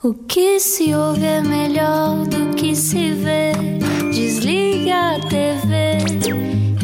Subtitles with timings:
[0.00, 3.50] O que se ouve é melhor do que se vê.
[4.12, 5.98] Desliga a TV,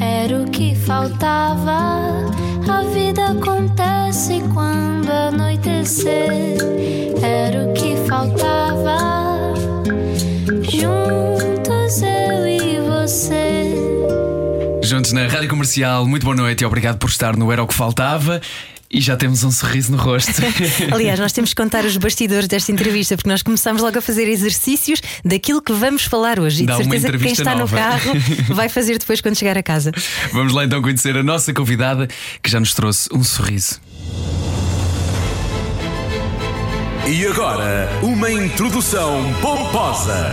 [0.02, 2.10] era o que faltava.
[2.68, 6.58] A vida acontece quando anoitecer,
[7.22, 8.98] era o que faltava.
[10.62, 13.74] Juntos eu e você.
[14.82, 17.74] Juntos na Rádio Comercial, muito boa noite e obrigado por estar no Era o que
[17.74, 18.40] Faltava.
[18.94, 20.30] E já temos um sorriso no rosto.
[20.94, 24.28] Aliás, nós temos que contar os bastidores desta entrevista, porque nós começamos logo a fazer
[24.28, 26.62] exercícios daquilo que vamos falar hoje.
[26.62, 27.74] E Dá de uma certeza que quem entrevista está nova.
[27.74, 28.12] no carro
[28.54, 29.90] vai fazer depois quando chegar a casa.
[30.32, 32.06] Vamos lá então conhecer a nossa convidada
[32.40, 33.80] que já nos trouxe um sorriso.
[37.08, 40.32] E agora, uma introdução pomposa.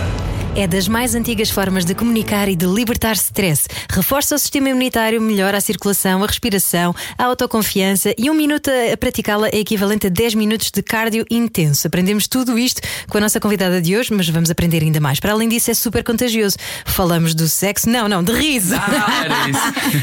[0.53, 3.69] É das mais antigas formas de comunicar e de libertar stress.
[3.89, 8.97] Reforça o sistema imunitário, melhora a circulação, a respiração, a autoconfiança e um minuto a
[8.97, 11.87] praticá-la é equivalente a 10 minutos de cardio intenso.
[11.87, 15.21] Aprendemos tudo isto com a nossa convidada de hoje, mas vamos aprender ainda mais.
[15.21, 16.57] Para além disso, é super contagioso.
[16.85, 18.75] Falamos do sexo, não, não, de riso.
[18.75, 19.61] Ah, era isso.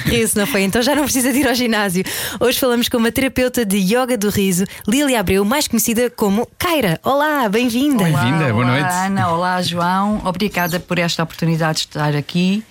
[0.28, 2.02] Isso não foi, então já não precisa de ir ao ginásio.
[2.40, 6.98] Hoje falamos com uma terapeuta de yoga do riso, Lília Abreu, mais conhecida como Kaira.
[7.04, 8.04] Olá, bem-vinda.
[8.04, 8.92] Bem-vinda, boa olá, noite.
[8.92, 10.20] Ana, olá, João.
[10.38, 12.62] Obrigada por esta oportunidade de estar aqui.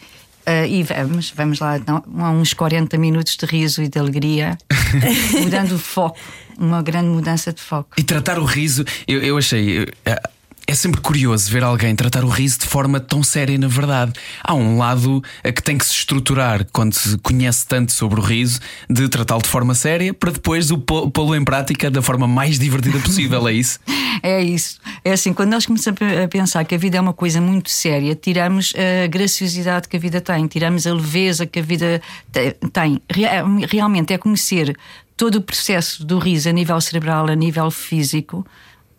[0.48, 4.58] Uh, e vamos, vamos lá, então, a uns 40 minutos de riso e de alegria,
[5.44, 6.18] mudando o foco,
[6.58, 7.90] uma grande mudança de foco.
[7.98, 9.86] E tratar o riso, eu, eu achei.
[10.06, 10.22] eh,
[10.70, 14.12] É sempre curioso ver alguém tratar o riso de forma tão séria, na verdade.
[14.44, 18.24] Há um lado eh, que tem que se estruturar quando se conhece tanto sobre o
[18.24, 18.59] riso,
[18.90, 20.68] de tratá-lo de forma séria, para depois
[21.14, 23.80] pô-lo em prática da forma mais divertida possível, é isso?
[24.24, 24.80] É isso.
[25.06, 28.16] É assim, quando nós começamos a pensar que a vida é uma coisa muito séria,
[28.16, 33.00] tiramos a graciosidade que a vida tem, tiramos a leveza que a vida te- tem.
[33.12, 34.76] Rea- Realmente é conhecer
[35.16, 38.44] todo o processo do riso a nível cerebral, a nível físico.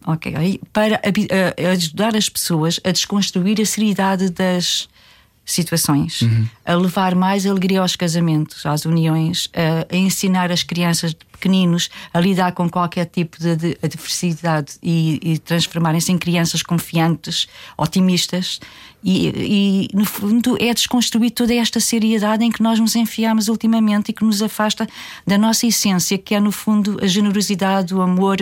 [0.06, 1.00] Ok, para
[1.72, 4.88] ajudar as pessoas a desconstruir a seriedade das
[5.48, 6.22] situações,
[6.64, 12.20] a levar mais alegria aos casamentos, às uniões, a, a ensinar as crianças pequeninos a
[12.20, 18.60] lidar com qualquer tipo de, de adversidade e, e transformarem-se em crianças confiantes, otimistas.
[19.03, 24.09] E, e, no fundo, é desconstruir toda esta seriedade em que nós nos enfiamos ultimamente
[24.09, 24.88] e que nos afasta
[25.25, 28.38] da nossa essência, que é, no fundo, a generosidade, o amor,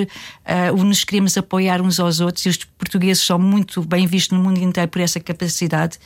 [0.46, 2.46] eh, o nos queremos apoiar uns aos outros.
[2.46, 5.98] E os portugueses são muito bem vistos no mundo inteiro por essa capacidade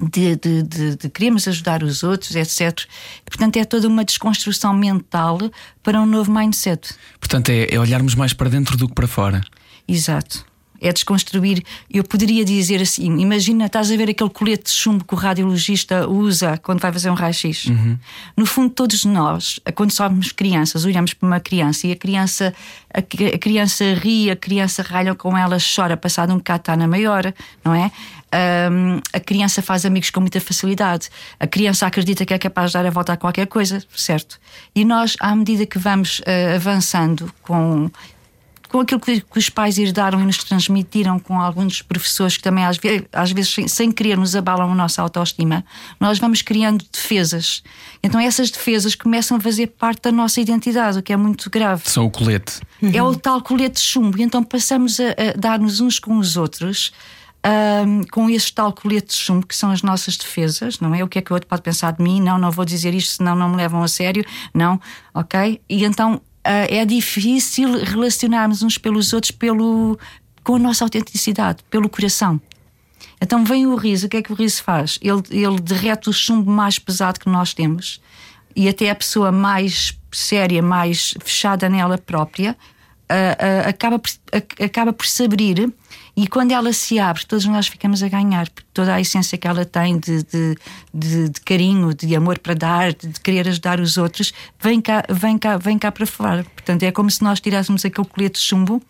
[0.00, 2.86] de, de, de, de queremos ajudar os outros, etc.
[3.24, 5.38] Portanto, é toda uma desconstrução mental
[5.82, 6.94] para um novo mindset.
[7.20, 9.42] Portanto, é, é olharmos mais para dentro do que para fora.
[9.86, 10.44] Exato.
[10.80, 11.62] É desconstruir.
[11.88, 16.06] Eu poderia dizer assim: imagina, estás a ver aquele colete de chumbo que o radiologista
[16.06, 17.68] usa quando vai fazer um raio-x.
[18.36, 22.52] No fundo, todos nós, quando somos crianças, olhamos para uma criança e a criança,
[22.92, 26.88] a, a criança ri, a criança ralha com ela, chora, passado um bocado está na
[26.88, 27.32] maior,
[27.64, 27.90] não é?
[28.36, 31.08] Ahm, a criança faz amigos com muita facilidade.
[31.38, 34.40] A criança acredita que é capaz de dar a volta a qualquer coisa, certo?
[34.74, 37.88] E nós, à medida que vamos ah, avançando com
[38.70, 42.64] com aquilo que, que os pais herdaram e nos transmitiram com alguns professores que também
[42.64, 45.64] às, ve- às vezes sem, sem querer nos abalam a nossa autoestima,
[46.00, 47.62] nós vamos criando defesas.
[48.02, 51.82] Então essas defesas começam a fazer parte da nossa identidade, o que é muito grave.
[51.84, 52.60] São o colete.
[52.92, 54.18] É o tal colete de chumbo.
[54.18, 56.92] E então passamos a, a dar-nos uns com os outros.
[57.44, 61.04] Ahm, com este tal colete de chumbo que são as nossas defesas, não é?
[61.04, 62.20] O que é que o outro pode pensar de mim?
[62.20, 64.24] Não, não vou dizer isto, senão não me levam a sério.
[64.54, 64.80] Não,
[65.12, 65.60] ok?
[65.68, 69.98] E então ah, é difícil relacionarmos uns pelos outros pelo,
[70.42, 72.40] com a nossa autenticidade, pelo coração.
[73.20, 74.98] Então vem o riso, o que é que o riso faz?
[75.02, 78.00] Ele, ele derrete o chumbo mais pesado que nós temos
[78.56, 82.56] e até a pessoa mais séria, mais fechada nela própria,
[83.08, 85.72] ah, ah, acaba, por, ac- acaba por se abrir
[86.16, 89.48] e quando ela se abre, todos nós ficamos a ganhar, porque toda a essência que
[89.48, 90.56] ela tem de, de,
[90.94, 95.04] de- de carinho, de amor para dar, de, de querer ajudar os outros, vem cá,
[95.10, 96.44] vem, cá, vem cá para fora.
[96.44, 98.80] Portanto, é como se nós tirássemos aquele colete de chumbo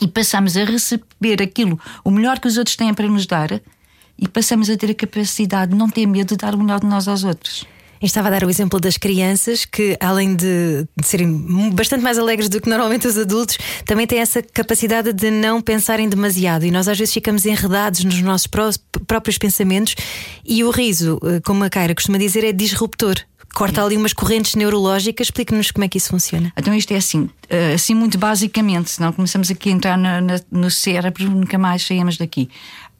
[0.00, 3.60] e passamos a receber aquilo, o melhor que os outros têm para nos dar,
[4.18, 6.86] e passamos a ter a capacidade de não ter medo de dar o melhor de
[6.86, 7.66] nós aos outros.
[8.02, 12.18] Eu estava a dar o exemplo das crianças que, além de, de serem bastante mais
[12.18, 13.56] alegres do que normalmente os adultos,
[13.86, 16.66] também têm essa capacidade de não pensarem demasiado.
[16.66, 18.70] E nós às vezes ficamos enredados nos nossos pró-
[19.06, 19.94] próprios pensamentos.
[20.44, 23.14] E o riso, eh, como a Kaira costuma dizer, é disruptor.
[23.54, 25.28] Corta ali umas correntes neurológicas.
[25.28, 26.52] Explique-nos como é que isso funciona.
[26.56, 30.40] Então isto é assim, eh, assim muito basicamente, senão começamos aqui a entrar na- na-
[30.50, 32.50] no cérebro, nunca mais saímos daqui.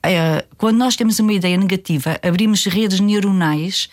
[0.05, 3.89] Eh, Quando nós temos uma ideia negativa, abrimos redes neuronais,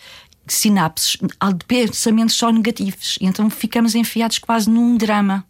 [0.48, 5.46] sinapses, de pensamentos só negativos, e então ficamos enfiados quase num drama.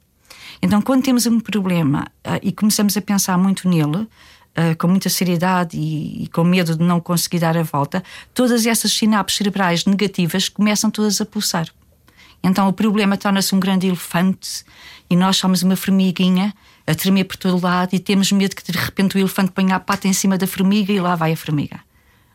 [0.61, 5.09] Então, quando temos um problema uh, e começamos a pensar muito nele, uh, com muita
[5.09, 8.03] seriedade e, e, com medo de não conseguir dar a volta,
[8.33, 11.67] todas essas sinapses cerebrais negativas começam todas a pulsar.
[12.43, 14.63] Então, o problema torna-se um grande elefante
[15.09, 16.53] e nós somos uma formiguinha
[16.87, 19.79] a tremer por todo lado e temos medo que de repente o elefante ponha a
[19.79, 21.81] pata em cima da formiga e lá vai a formiga.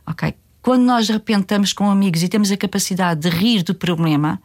[0.07, 0.35] Ok?
[0.65, 4.41] Quando nós de repente estamos com amigos e temos a capacidade de rir do problema,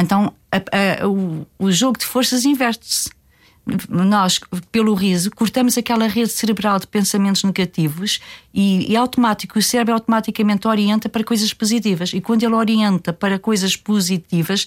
[0.00, 0.56] então a,
[1.02, 3.10] a, o, o jogo de forças inverte-se.
[3.86, 4.40] Nós,
[4.72, 8.18] pelo riso, cortamos aquela rede cerebral de pensamentos negativos
[8.54, 12.14] e, e automático, o cérebro automaticamente orienta para coisas positivas.
[12.14, 14.66] E quando ele orienta para coisas positivas,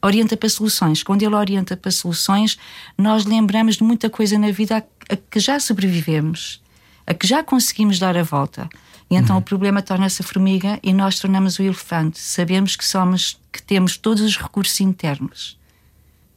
[0.00, 1.02] orienta para soluções.
[1.02, 2.56] Quando ele orienta para soluções,
[2.96, 6.62] nós lembramos de muita coisa na vida a, a que já sobrevivemos,
[7.04, 8.68] a que já conseguimos dar a volta.
[9.10, 9.42] E então uhum.
[9.42, 12.18] o problema torna-se a formiga e nós tornamos o elefante.
[12.18, 15.58] Sabemos que somos, que temos todos os recursos internos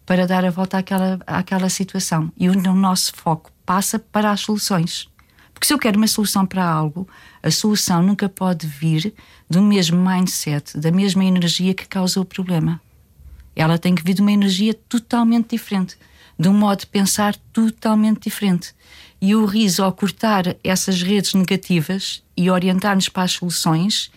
[0.05, 2.31] para dar a volta àquela, àquela situação.
[2.37, 5.09] E o, o nosso foco passa para as soluções.
[5.53, 7.07] Porque se eu quero uma solução para algo,
[7.43, 9.13] a solução nunca pode vir
[9.49, 12.79] do mesmo mindset, da mesma energia que causa o problema.
[13.55, 15.97] Ela tem que vir de uma energia totalmente diferente,
[16.37, 18.73] de um modo de pensar totalmente diferente.
[19.21, 24.11] E o riso, ao cortar essas redes negativas e orientar-nos para as soluções,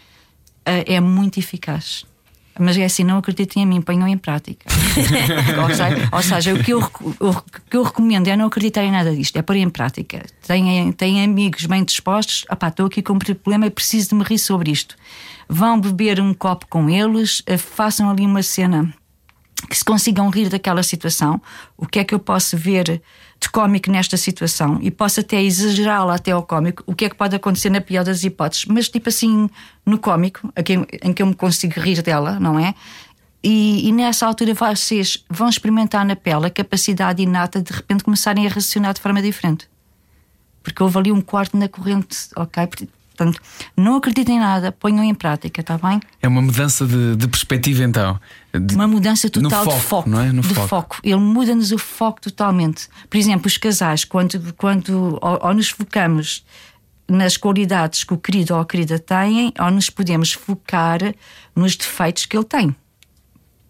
[0.64, 2.04] eh, é muito eficaz.
[2.58, 4.66] Mas é assim, não acreditem em mim, ponham em prática.
[5.62, 8.90] ou, seja, ou, seja, o que, eu, o que eu recomendo é não acreditar em
[8.90, 10.26] nada disto, é pôr em prática.
[10.46, 14.38] Têm, têm amigos bem dispostos, estou aqui com um problema e preciso de me rir
[14.38, 14.94] sobre isto.
[15.48, 18.92] Vão beber um copo com eles, eh, façam ali uma cena
[19.68, 21.40] que se consigam rir daquela situação.
[21.76, 23.00] O que é que eu posso ver
[23.40, 27.16] de cómico nesta situação e posso até exagerá-la até ao cómico, o que é que
[27.16, 29.48] pode acontecer na pior das hipóteses, mas tipo assim,
[29.86, 30.52] no cómico,
[31.02, 32.74] em que eu me consigo rir dela, não é?
[33.42, 38.04] E, e, nessa altura vocês vão experimentar na pele a capacidade inata de, de repente
[38.04, 39.66] começarem a raciocinar de forma diferente.
[40.62, 42.68] Porque houve ali um quarto na corrente, ok?
[43.20, 43.38] Portanto,
[43.76, 46.00] não acreditem em nada, ponham em prática, está bem?
[46.22, 48.18] É uma mudança de, de perspectiva, então.
[48.58, 50.08] De, uma mudança total foco, de foco.
[50.08, 50.32] Não é?
[50.32, 50.68] No de foco.
[50.68, 50.96] foco.
[51.04, 52.88] Ele muda-nos o foco totalmente.
[53.10, 56.42] Por exemplo, os casais, quando, quando ou, ou nos focamos
[57.06, 61.00] nas qualidades que o querido ou a querida têm, ou nos podemos focar
[61.54, 62.74] nos defeitos que ele tem.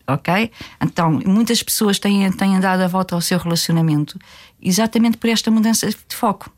[0.06, 0.52] Ok?
[0.80, 4.16] Então, muitas pessoas têm, têm dado a volta ao seu relacionamento
[4.62, 6.52] exatamente por esta mudança de foco.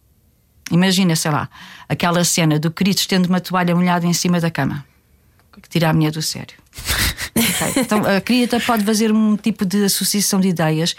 [0.70, 1.48] Imagina, sei lá,
[1.88, 4.84] aquela cena do querido estendo uma toalha molhada em cima da cama,
[5.60, 6.56] que tira a mulher do sério.
[7.36, 7.82] okay.
[7.82, 10.94] Então a querida pode fazer um tipo de associação de ideias.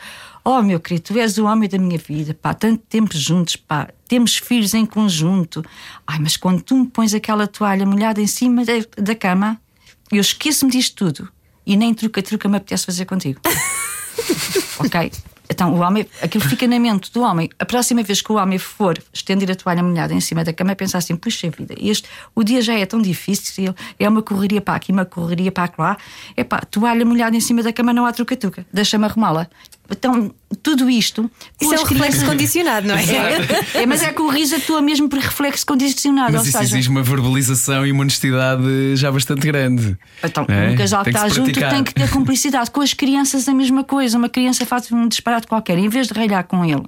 [0.46, 3.88] Oh, meu querido, tu és o homem da minha vida, pá, tanto tempo juntos, pá,
[4.08, 5.64] temos filhos em conjunto.
[6.06, 9.60] Ai, mas quando tu me pões aquela toalha molhada em cima da, da cama,
[10.12, 11.30] eu esqueço-me disto tudo
[11.66, 13.40] e nem truca-truca me apetece fazer contigo.
[14.80, 15.12] ok?
[15.54, 17.48] Então o homem, aquilo fica na mente do homem.
[17.60, 20.76] A próxima vez que o homem for estender a toalha molhada em cima da cama,
[20.76, 24.76] pensar assim: puxa vida, este, o dia já é tão difícil, é uma correria para
[24.76, 25.98] aqui, uma correria para lá.
[26.36, 29.48] É pá, toalha molhada em cima da cama não há truca-truca, deixa-me arrumá-la.
[29.90, 31.30] Então, tudo isto.
[31.62, 33.04] Isso é um reflexo condicionado, não é?
[33.74, 33.86] é?
[33.86, 36.34] Mas é que o riso atua mesmo por reflexo condicionado.
[36.34, 36.76] Mas isso seja...
[36.76, 39.98] exige uma verbalização e uma honestidade já bastante grande.
[40.24, 40.72] Então, é?
[40.72, 42.72] um casal que está junto tem que ter cumplicidade.
[42.72, 44.18] Com as crianças, a mesma coisa.
[44.18, 46.84] Uma criança faz um disparate qualquer, em vez de ralhar com ele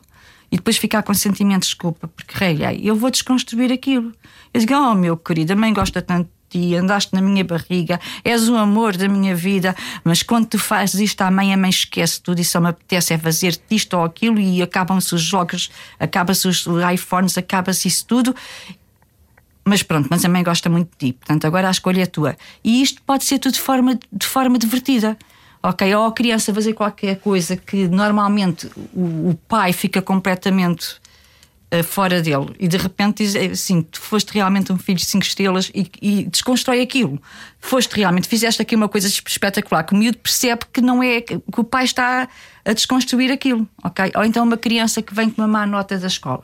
[0.52, 4.14] e depois ficar com sentimentos de desculpa, porque ralhei, eu vou desconstruir aquilo.
[4.54, 8.48] Eu digo, oh meu querido, a mãe gosta tanto ti, andaste na minha barriga, és
[8.48, 12.22] o amor da minha vida, mas quando tu fazes isto à mãe, a mãe esquece
[12.22, 15.70] tudo e só me apetece é fazer isto ou aquilo e acabam-se os jogos,
[16.00, 18.34] acaba-se os iPhones, acaba-se isso tudo.
[19.66, 22.38] Mas pronto, mas a mãe gosta muito de ti, portanto agora a escolha é tua.
[22.64, 25.18] E isto pode ser tudo de forma, de forma divertida
[25.62, 25.96] ok?
[25.96, 30.98] Ou a criança fazer qualquer coisa que normalmente o, pai fica completamente
[31.84, 35.72] fora dele e de repente diz assim: tu foste realmente um filho de cinco estrelas
[35.74, 37.22] e, e, desconstrói aquilo.
[37.60, 41.40] Foste realmente, fizeste aqui uma coisa espetacular que o miúdo percebe que não é que
[41.58, 42.28] o pai está
[42.64, 44.12] a desconstruir aquilo, ok?
[44.16, 46.44] Ou então uma criança que vem com uma má nota da escola.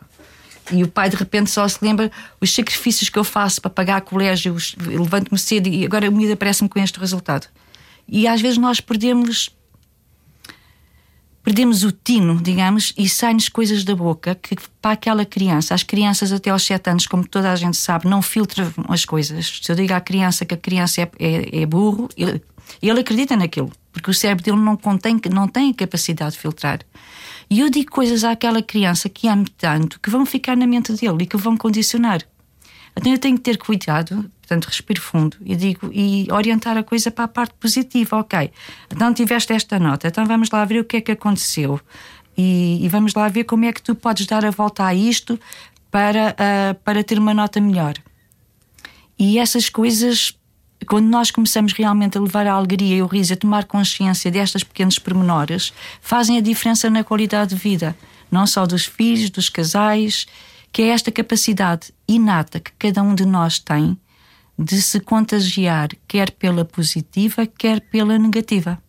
[0.72, 4.02] E o pai de repente só se lembra os sacrifícios que eu faço para pagar
[4.02, 7.48] colégio, levanto-me cedo e agora o miúdo aparece-me com este resultado.
[8.08, 9.50] E às vezes nós perdemos
[11.44, 16.32] perdemos o tino, digamos, e saem-nos coisas da boca que para aquela criança, as crianças
[16.32, 19.60] até aos 7 anos, como toda a gente sabe, não filtram as coisas.
[19.62, 22.42] Se eu digo à criança que a criança é, é, é burro, ele,
[22.82, 26.80] ele acredita naquilo, porque o cérebro dele não, contém, não tem capacidade de filtrar.
[27.50, 31.24] E eu digo coisas àquela criança que amo tanto que vão ficar na mente dele
[31.24, 32.22] e que vão condicionar.
[32.96, 37.10] Então eu tenho que ter cuidado, portanto, respiro fundo e digo e orientar a coisa
[37.10, 38.18] para a parte positiva.
[38.18, 38.52] Ok,
[38.92, 41.80] então tiveste esta nota, então vamos lá ver o que é que aconteceu.
[42.38, 45.40] e, e, vamos lá ver como é que tu podes dar a volta a isto
[45.92, 47.96] para, uh, para ter uma nota melhor.
[49.20, 50.34] E essas coisas,
[50.88, 54.64] quando nós começamos realmente a levar a alegria e o riso, a tomar consciência destas
[54.64, 57.96] pequenos pormenores, fazem a diferença na qualidade de vida,
[58.32, 60.26] não só dos filhos, dos casais,
[60.72, 63.98] que é esta capacidade inata que cada um de nós tem
[64.58, 68.82] de se contagiar, quer pela positiva, quer pela negativa.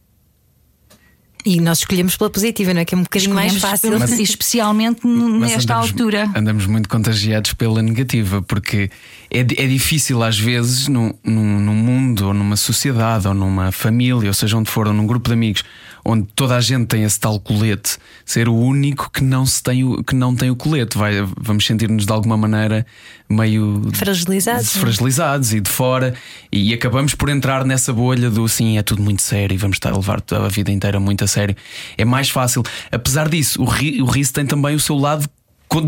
[1.44, 2.84] E nós escolhemos pela positiva, não é?
[2.84, 3.98] Que é um bocadinho mais fácil.
[3.98, 6.30] Mas, especialmente nesta andamos, altura.
[6.36, 8.90] Andamos muito contagiados pela negativa, porque
[9.28, 14.28] é, é difícil às vezes num, num, num, mundo, ou numa sociedade, ou numa família,
[14.28, 15.64] ou seja onde for, ou num grupo de amigos,
[16.04, 19.84] onde toda a gente tem esse tal colete, ser o único que não, se tem,
[19.84, 20.98] o, que não tem o colete.
[20.98, 22.84] Vai, vamos sentir-nos de alguma maneira
[23.28, 24.80] meio fragilizados, é?
[24.80, 26.14] fragilizados e de fora,
[26.50, 29.90] e acabamos por entrar nessa bolha do sim, é tudo muito sério e vamos estar
[29.90, 31.56] a levar a vida inteira muito a sério.
[31.96, 32.62] É mais fácil.
[32.90, 35.28] Apesar disso, o, ri, o riso tem também o seu lado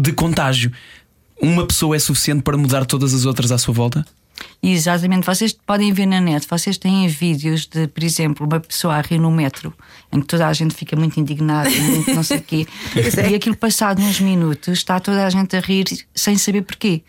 [0.01, 0.73] de contágio.
[1.41, 4.05] Uma pessoa é suficiente para mudar todas as outras à sua volta?
[4.63, 9.01] Exatamente, vocês podem ver na net, vocês têm vídeos de, por exemplo, uma pessoa a
[9.03, 9.75] rir no metro,
[10.11, 12.67] em que toda a gente fica muito indignada, muito não sei o quê,
[13.31, 17.03] e aquilo passado uns minutos está toda a gente a rir sem saber porquê.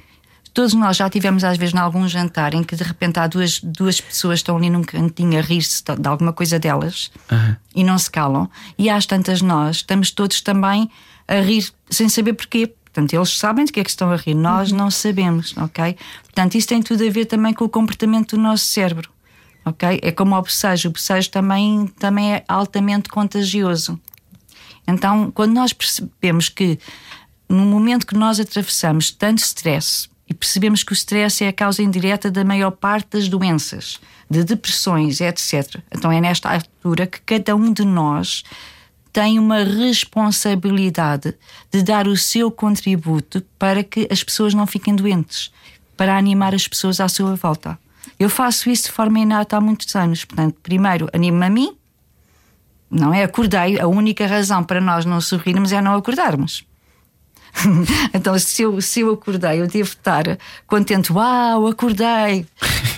[0.53, 3.59] Todos nós já tivemos, às vezes, em algum jantar em que de repente há duas,
[3.59, 7.55] duas pessoas que estão ali num cantinho a rir-se de alguma coisa delas uhum.
[7.75, 10.89] e não se calam, e às tantas nós estamos todos também
[11.27, 14.33] a rir sem saber porquê Portanto, eles sabem de que é que estão a rir,
[14.33, 14.77] nós uhum.
[14.77, 15.97] não sabemos, ok?
[16.23, 19.09] Portanto, isso tem tudo a ver também com o comportamento do nosso cérebro,
[19.65, 19.99] ok?
[20.01, 23.99] É como o bocejo, o bocejo também, também é altamente contagioso.
[24.87, 26.79] Então, quando nós percebemos que
[27.49, 31.83] no momento que nós atravessamos tanto stress e percebemos que o stress é a causa
[31.83, 33.99] indireta da maior parte das doenças,
[34.29, 35.81] de depressões, etc.
[35.91, 38.45] Então é nesta altura que cada um de nós
[39.15, 41.33] tem uma responsabilidade
[41.71, 45.53] de dar o seu contributo para que as pessoas não fiquem doentes,
[45.95, 47.79] para animar as pessoas à sua volta.
[48.19, 50.25] Eu faço isso de forma inata há muitos anos.
[50.25, 51.77] Portanto, primeiro animo-me a mim,
[52.91, 53.23] não é?
[53.23, 53.79] Acordei.
[53.79, 56.65] A única razão para nós não sorrirmos é não acordarmos.
[58.13, 61.13] então, se eu, se eu acordei, eu devo estar contente.
[61.13, 62.45] Uau, acordei!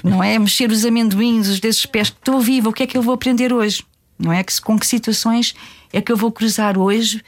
[0.04, 0.40] Não é?
[0.40, 2.08] Mexer os amendoins, os desses pés.
[2.08, 3.86] Estou viva, o que é que eu vou aprender hoje?
[4.18, 4.44] Não é?
[4.64, 5.54] Com que situações
[5.92, 7.22] é que eu vou cruzar hoje,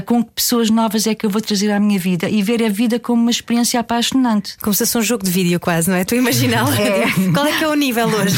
[0.00, 2.68] com que pessoas novas é que eu vou trazer à minha vida e ver a
[2.68, 4.56] vida como uma experiência apaixonante.
[4.58, 6.02] Como se fosse um jogo de vídeo, quase, não é?
[6.02, 7.32] Estou a imaginar é.
[7.32, 8.36] qual é que é o nível hoje.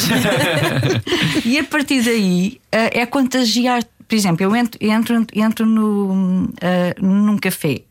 [1.45, 3.83] e a partir daí eh, é contagiar.
[4.06, 7.83] Por exemplo, eu entro, entro, entro no, uh, num café.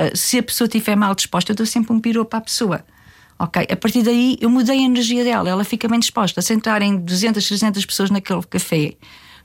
[0.00, 2.84] Uh, se a pessoa estiver mal disposta, eu dou sempre um piropo à pessoa.
[3.38, 6.40] Ok, a partir daí eu mudei a energia dela, ela fica bem disposta.
[6.42, 8.94] Se entrarem 200, 300 pessoas naquele café,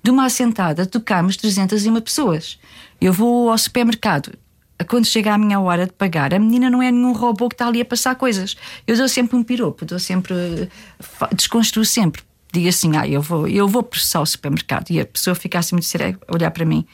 [0.05, 2.59] de uma assentada tocamos 301 pessoas.
[3.01, 4.31] Eu vou ao supermercado.
[4.87, 7.67] Quando chega a minha hora de pagar, a menina não é nenhum robô que está
[7.67, 8.55] ali a passar coisas.
[8.85, 10.69] Eu dou sempre um piropo, dou sempre.
[11.33, 12.21] desconstruo sempre.
[12.53, 14.91] Digo assim, ah, eu vou, eu vou processar o supermercado.
[14.91, 16.85] E a pessoa fica assim muito séria a olhar para mim.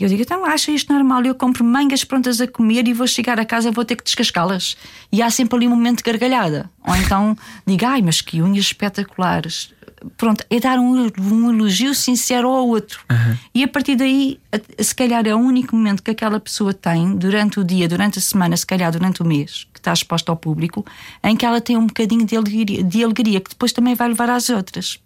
[0.00, 1.22] E eu digo, então acha isto normal?
[1.24, 4.76] Eu compro mangas prontas a comer e vou chegar a casa vou ter que descascá-las.
[5.12, 6.70] E há sempre ali um momento de gargalhada.
[6.86, 9.72] Ou então digo, ai, mas que unhas espetaculares
[10.16, 13.00] pronto, é dar um, um elogio sincero ao outro.
[13.10, 13.36] Uhum.
[13.54, 14.40] E a partir daí,
[14.78, 18.22] se calhar é o único momento que aquela pessoa tem durante o dia, durante a
[18.22, 20.84] semana, se calhar durante o mês, que está exposta ao público,
[21.22, 24.30] em que ela tem um bocadinho de alegria, de alegria que depois também vai levar
[24.30, 24.98] às outras.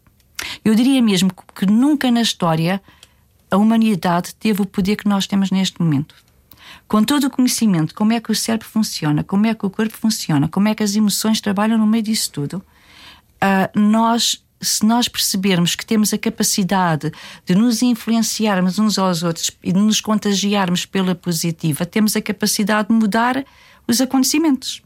[0.64, 2.80] Eu diria mesmo que nunca na história
[3.50, 6.14] a humanidade teve o poder que nós temos neste momento.
[6.88, 9.96] Com todo o conhecimento, como é que o cérebro funciona, como é que o corpo
[9.96, 15.08] funciona, como é que as emoções trabalham no meio disso tudo, uh, nós se nós
[15.08, 17.12] percebermos que temos a capacidade
[17.44, 22.88] de nos influenciarmos uns aos outros e de nos contagiarmos pela positiva, temos a capacidade
[22.88, 23.44] de mudar
[23.86, 24.82] os acontecimentos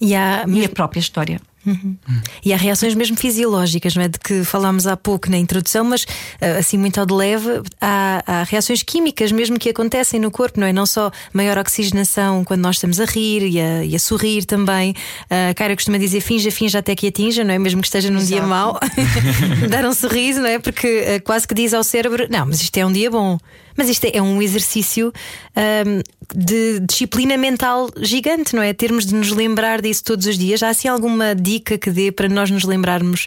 [0.00, 0.44] e, há...
[0.46, 1.40] e a própria história.
[1.66, 1.96] Uhum.
[2.44, 4.08] E há reações mesmo fisiológicas, não é?
[4.08, 6.06] De que falámos há pouco na introdução, mas
[6.40, 10.58] eh, assim muito ao de leve, há, há, reações químicas mesmo que acontecem no corpo,
[10.58, 10.72] não é?
[10.72, 14.94] Não só maior oxigenação quando nós estamos a rir e a, e a sorrir também.
[15.28, 17.58] A Cara costuma dizer finja, finja até que atinja, não é?
[17.58, 18.40] Mesmo que esteja num Exato.
[18.40, 18.80] dia mau,
[19.68, 20.58] dar um sorriso, não é?
[20.58, 23.38] Porque eh, quase que diz ao cérebro: não, mas isto é um dia bom.
[23.80, 25.10] Mas isto é, é um exercício
[25.56, 26.02] um,
[26.36, 28.74] de disciplina mental gigante, não é?
[28.74, 30.62] Termos de nos lembrar disso todos os dias.
[30.62, 33.26] Há assim alguma dica que dê para nós nos lembrarmos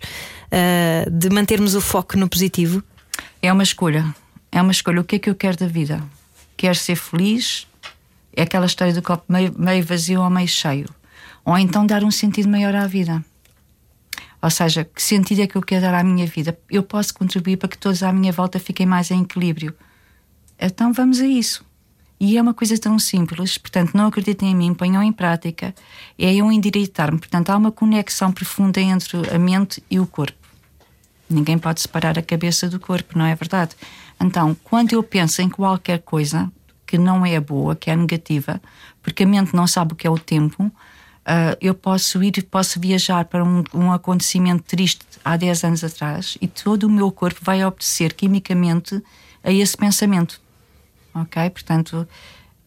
[0.52, 2.84] uh, de mantermos o foco no positivo?
[3.42, 4.14] É uma escolha.
[4.52, 5.02] É uma escolha.
[5.02, 6.04] O que é que eu quero da vida?
[6.56, 7.66] Quero ser feliz?
[8.36, 10.86] É aquela história do copo meio, meio vazio ou meio cheio.
[11.44, 13.26] Ou então dar um sentido maior à vida.
[14.40, 16.56] Ou seja, que sentido é que eu quero dar à minha vida?
[16.70, 19.74] Eu posso contribuir para que todos à minha volta fiquem mais em equilíbrio
[20.60, 21.66] Então vamos a isso.
[22.20, 25.76] E é uma coisa tão simples, portanto, não acreditem em mim, ponham em prática,
[26.18, 27.20] é eu endireitar-me.
[27.20, 30.38] Portanto, há uma conexão profunda entre a mente e o corpo.
[31.30, 33.76] Ninguém pode separar a cabeça do corpo, não é verdade?
[34.22, 36.50] Então, quando eu penso em qualquer coisa
[36.86, 38.62] que não é boa, que é negativa,
[39.02, 42.80] porque a mente não sabe o que é o tempo, uh, eu posso ir, posso
[42.80, 47.40] viajar para um, um acontecimento triste há 10 anos atrás e todo o meu corpo
[47.44, 49.02] vai obedecer quimicamente
[49.44, 50.42] a esse pensamento.
[51.14, 51.50] Ok?
[51.50, 52.08] Portanto,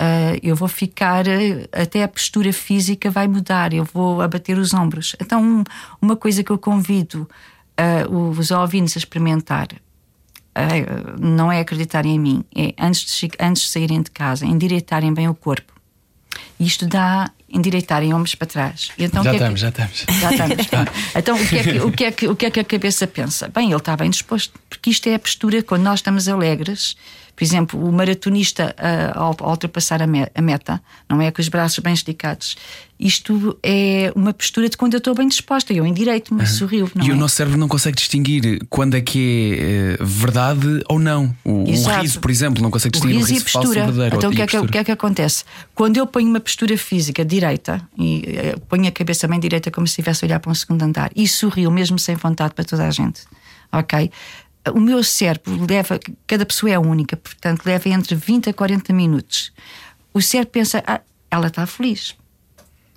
[0.00, 1.24] uh, eu vou ficar,
[1.72, 5.16] até a postura física vai mudar, eu vou abater os ombros.
[5.20, 5.64] Então, um,
[6.00, 7.28] uma coisa que eu convido
[7.78, 9.68] uh, os ouvintes a experimentar
[11.20, 15.28] não é acreditarem em mim, é antes de, antes de saírem de casa, endireitarem bem
[15.28, 15.74] o corpo.
[16.58, 18.90] Isto dá endireitarem ombros para trás.
[18.98, 19.78] Então, já, estamos, é que...
[19.78, 20.92] já estamos, já estamos.
[21.14, 23.06] então, o que, é que, o, que é que, o que é que a cabeça
[23.06, 23.48] pensa?
[23.48, 26.96] Bem, ele está bem disposto, porque isto é a postura quando nós estamos alegres
[27.36, 31.42] por exemplo, o maratonista uh, ao, ao, ultrapassar a, me a, meta, não é com
[31.42, 32.56] os braços bem esticados.
[32.98, 36.46] Isto é uma postura de quando eu estou bem disposta, eu endireito-me, uhum.
[36.46, 36.90] sorrio.
[37.02, 37.12] e é?
[37.12, 39.58] o nosso cérebro não consegue distinguir quando é que
[39.98, 41.34] é uh, verdade ou não.
[41.44, 44.16] O, o, riso, por exemplo, não consegue distinguir o riso, o riso falso verdadeiro.
[44.16, 45.44] Então, o que, é que, o que é que acontece?
[45.74, 48.24] Quando eu ponho uma postura física direita e
[48.56, 51.10] uh, ponho a cabeça bem direita, como se estivesse a olhar para um segundo andar,
[51.14, 53.22] e sorrio mesmo sem vontade para toda a gente,
[53.72, 54.10] ok?
[54.74, 59.52] o meu cérebro leva, cada pessoa é única, portanto, leva entre 20 a 40 minutos.
[60.12, 61.00] O cérebro pensa, ah,
[61.30, 62.16] ela está feliz,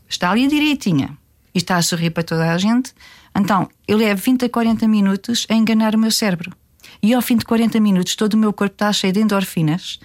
[0.10, 1.18] está ali direitinha
[1.54, 2.94] e está a sorrir para toda a gente.
[3.36, 6.51] Então, eu levo 20 a 40 minutos a enganar o meu cérebro.
[7.01, 10.00] E ao fim de 40 minutos, todo o meu corpo está cheio de endorfinas,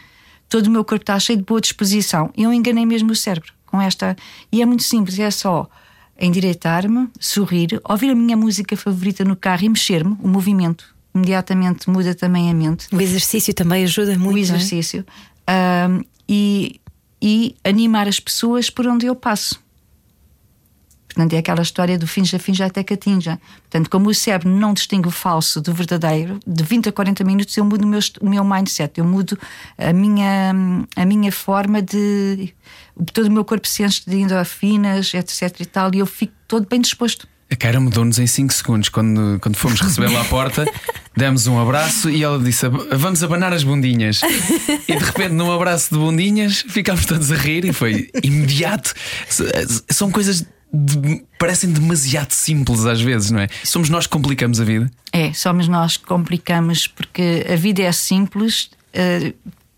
[0.49, 2.31] todo o meu corpo está cheio de boa disposição.
[2.37, 4.15] E eu enganei mesmo o cérebro com esta.
[4.53, 5.69] E é muito simples, é só
[6.21, 12.15] endireitar-me, sorrir, ouvir a minha música favorita no carro e mexer-me, o movimento imediatamente muda
[12.15, 12.89] também a mente.
[12.93, 14.35] O exercício também ajuda muito.
[14.35, 14.41] O é?
[14.41, 15.07] exercício.
[15.47, 15.87] É?
[15.89, 16.81] Um, e,
[17.23, 19.63] e animar as pessoas por onde eu passo.
[21.15, 23.39] Portanto, é aquela história do finja, finja até que atinja.
[23.63, 27.57] Portanto, como o cérebro não distingue o falso do verdadeiro, de 20 a 40 minutos
[27.57, 29.39] eu mudo o meu, o meu mindset, eu mudo
[29.79, 30.53] a minha,
[30.97, 32.53] a minha forma de.
[33.13, 36.67] Todo o meu corpo se enche de endorfinas, etc e tal, e eu fico todo
[36.69, 37.29] bem disposto.
[37.51, 40.65] A Cara mudou-nos em 5 segundos quando, quando fomos recebê-la à porta.
[41.17, 44.21] Demos um abraço e ela disse: Vamos abanar as bundinhas.
[44.89, 48.93] E de repente, num abraço de bundinhas, ficámos todos a rir e foi imediato.
[49.89, 50.45] São coisas.
[50.77, 53.49] De, parecem demasiado simples às vezes, não é?
[53.63, 54.91] Somos nós que complicamos a vida.
[55.13, 58.71] É, somos nós que complicamos porque a vida é simples.
[58.93, 59.33] Uh,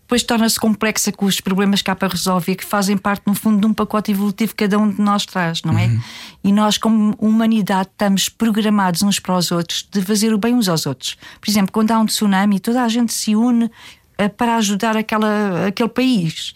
[0.07, 3.59] depois torna-se complexa com os problemas que há para resolver, que fazem parte, no fundo,
[3.59, 5.87] de um pacote evolutivo que cada um de nós traz, não é?
[5.87, 6.01] Uhum.
[6.45, 10.69] E nós, como humanidade, estamos programados uns para os outros de fazer o bem uns
[10.69, 11.17] aos outros.
[11.41, 15.67] Por exemplo, quando há um tsunami, toda a gente se une uh, para ajudar aquela,
[15.67, 16.53] aquele país.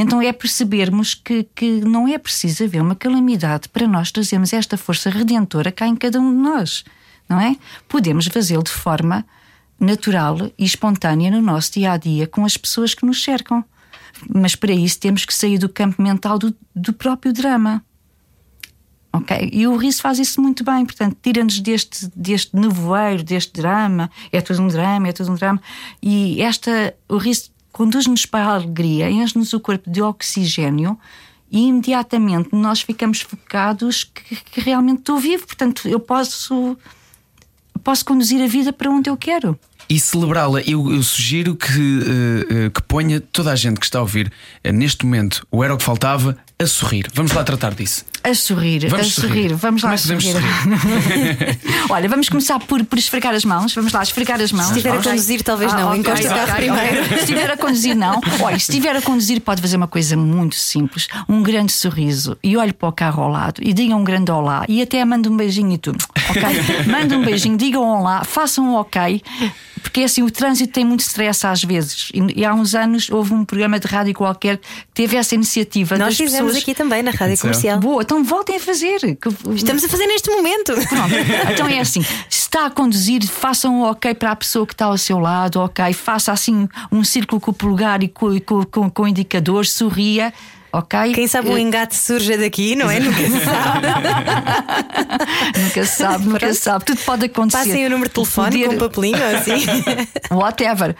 [0.00, 4.78] Então é percebermos que, que não é preciso haver uma calamidade para nós trazermos esta
[4.78, 6.86] força redentora cá em cada um de nós,
[7.28, 7.54] não é?
[7.86, 9.26] Podemos fazê-lo de forma
[9.78, 13.62] natural e espontânea no nosso dia a dia com as pessoas que nos cercam.
[14.34, 17.84] Mas para isso temos que sair do campo mental do, do próprio drama.
[19.12, 19.50] Ok?
[19.52, 24.40] E o riso faz isso muito bem, portanto, tira-nos deste, deste nevoeiro, deste drama, é
[24.40, 25.60] tudo um drama, é tudo um drama.
[26.02, 27.49] E esta, o riso
[27.80, 30.98] conduz-nos para a alegria, enche-nos o corpo de oxigênio
[31.50, 36.76] e imediatamente nós ficamos focados que, que realmente estou vivo, portanto, eu posso,
[37.82, 40.60] posso conduzir a vida para onde eu quero e celebrá-la.
[40.60, 44.30] Eu, eu, sugiro que, uh, que ponha toda a gente que está a ouvir
[44.64, 47.08] uh, neste momento o Era o que Faltava a sorrir.
[47.12, 48.04] Vamos lá tratar disso.
[48.22, 49.28] A sorrir, vamos a sorrir.
[49.28, 49.54] sorrir.
[49.54, 50.32] Vamos lá sorrir.
[50.32, 51.58] sorrir.
[51.88, 53.74] Olha, vamos começar por, por esfregar as mãos.
[53.74, 54.66] Vamos lá esfregar as mãos.
[54.66, 55.88] Se estiver a conduzir, talvez ah, não.
[55.88, 57.02] Okay, Encosta o carro okay, primeiro.
[57.04, 57.16] Okay.
[57.16, 58.20] Se estiver a conduzir, não.
[58.40, 62.36] Olha, se estiver a conduzir, pode fazer uma coisa muito simples: um grande sorriso.
[62.42, 64.64] E olhe para o carro ao lado e diga um grande olá.
[64.68, 66.04] E até manda um beijinho e tudo.
[66.28, 66.42] Ok?
[66.86, 69.22] Manda um beijinho, digam um olá, façam um ok.
[69.82, 72.10] Porque assim, o trânsito tem muito stress às vezes.
[72.14, 75.96] E, e, há uns anos houve um programa de rádio qualquer que teve essa iniciativa.
[75.96, 76.62] Nós fizemos pessoas...
[76.62, 77.78] aqui também na rádio comercial.
[77.78, 78.98] Boa, então voltem a fazer.
[79.54, 80.74] Estamos a fazer neste momento.
[80.74, 81.14] Pronto.
[81.52, 84.86] Então é assim: se está a conduzir, façam um ok para a pessoa que está
[84.86, 85.92] ao seu lado, ok.
[85.92, 90.34] Faça assim um círculo com o polegar e com, com, com, com o indicador, sorria
[90.72, 91.12] ok?
[91.12, 93.00] Quem sabe o eh, engate surge daqui, não é?
[93.00, 93.86] Nunca se sabe.
[95.58, 96.84] nunca se sabe, nunca se sabe.
[96.84, 97.58] Tudo pode acontecer.
[97.58, 98.68] Passem o número de telefone Poder...
[98.68, 99.66] com um papelinho assim.
[100.30, 100.96] Whatever.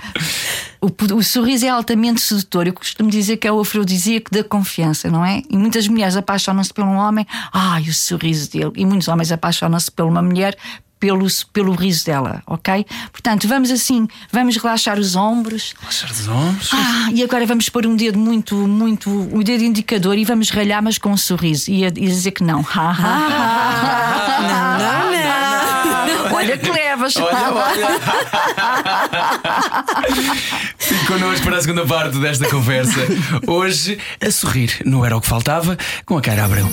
[0.81, 2.67] O, o, sorriso é altamente sedutor.
[2.67, 5.43] Eu costumo dizer que é o afrodisíaco da confiança, não é?
[5.51, 8.73] E muitas mulheres apaixonam-se por um homem, ai, o sorriso dele.
[8.77, 10.57] E muitos homens apaixonam-se por uma mulher
[11.01, 12.87] pelo, pelo riso dela, ok?
[13.11, 15.75] Portanto, vamos assim, vamos relaxar os ombros.
[15.81, 16.71] Relaxar os ombros.
[16.73, 20.83] Ah, e agora vamos pôr um dedo muito, muito, um dedo indicador e vamos ralhar,
[20.83, 22.63] mas com um sorriso e, a, e dizer que não.
[22.63, 22.95] não,
[24.79, 26.35] não, não.
[26.35, 27.17] Olha que levas.
[27.17, 28.01] Olha, olha.
[30.79, 33.01] Fique connosco para a segunda parte desta conversa.
[33.47, 36.69] Hoje, a sorrir, não era o que faltava, com a cara Abreu.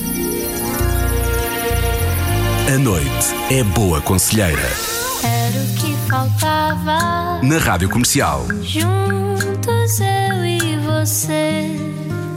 [2.67, 3.07] A noite
[3.49, 4.69] é boa conselheira.
[5.23, 7.41] Era o que faltava.
[7.41, 8.45] Na Rádio Comercial.
[8.61, 11.71] Juntos eu e você.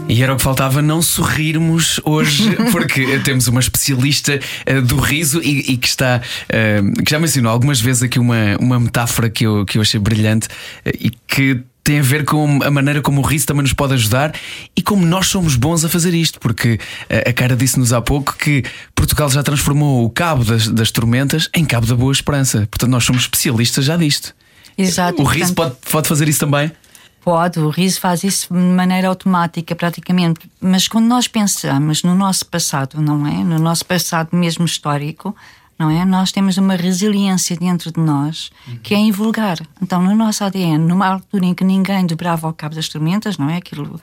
[0.08, 4.38] E era o que faltava não sorrirmos hoje, porque temos uma especialista
[4.68, 8.56] uh, do riso e, e que está, uh, que já mencionou algumas vezes aqui uma,
[8.60, 12.62] uma metáfora que eu, que eu achei brilhante uh, e que tem a ver com
[12.62, 14.34] a maneira como o riso também nos pode ajudar
[14.76, 16.78] e como nós somos bons a fazer isto, porque
[17.26, 18.62] a cara disse-nos há pouco que
[18.94, 22.68] Portugal já transformou o cabo das, das tormentas em cabo da boa esperança.
[22.70, 24.34] Portanto, nós somos especialistas já disto.
[24.76, 25.20] Exato.
[25.20, 26.70] O riso pode, pode fazer isso também?
[27.22, 30.50] Pode, o riso faz isso de maneira automática, praticamente.
[30.60, 33.44] Mas quando nós pensamos no nosso passado, não é?
[33.44, 35.36] No nosso passado mesmo histórico,
[35.80, 36.04] não é?
[36.04, 38.50] Nós temos uma resiliência dentro de nós
[38.82, 39.58] que é invulgar.
[39.82, 43.48] Então, no nosso ADN, numa altura em que ninguém dobrava ao cabo das tormentas, não
[43.48, 43.56] é?
[43.56, 43.98] Aquilo.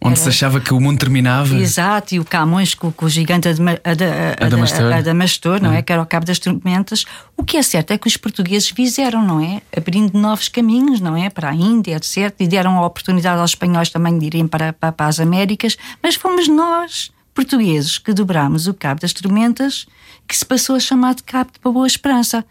[0.00, 1.56] Onde era- se achava que o mundo terminava.
[1.56, 4.84] Exato, e o Camões com, com o gigante Adama- Ada- Adamastor.
[4.86, 5.80] Ada- Adamastor, não é?
[5.82, 7.04] Que era o cabo das tormentas.
[7.36, 9.62] O que é certo é que os portugueses fizeram, não é?
[9.76, 11.30] Abrindo novos caminhos, não é?
[11.30, 12.34] Para a Índia, etc.
[12.38, 15.78] E deram a oportunidade aos espanhóis também de irem para, para, para as Américas.
[16.02, 19.86] Mas fomos nós, portugueses, que dobrámos o cabo das tormentas,
[20.26, 22.44] que se passou a chamar de cabo de Boa Esperança.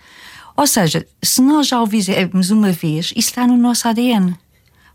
[0.58, 4.36] Ou seja, se nós já o fizemos uma vez, isso está no nosso ADN.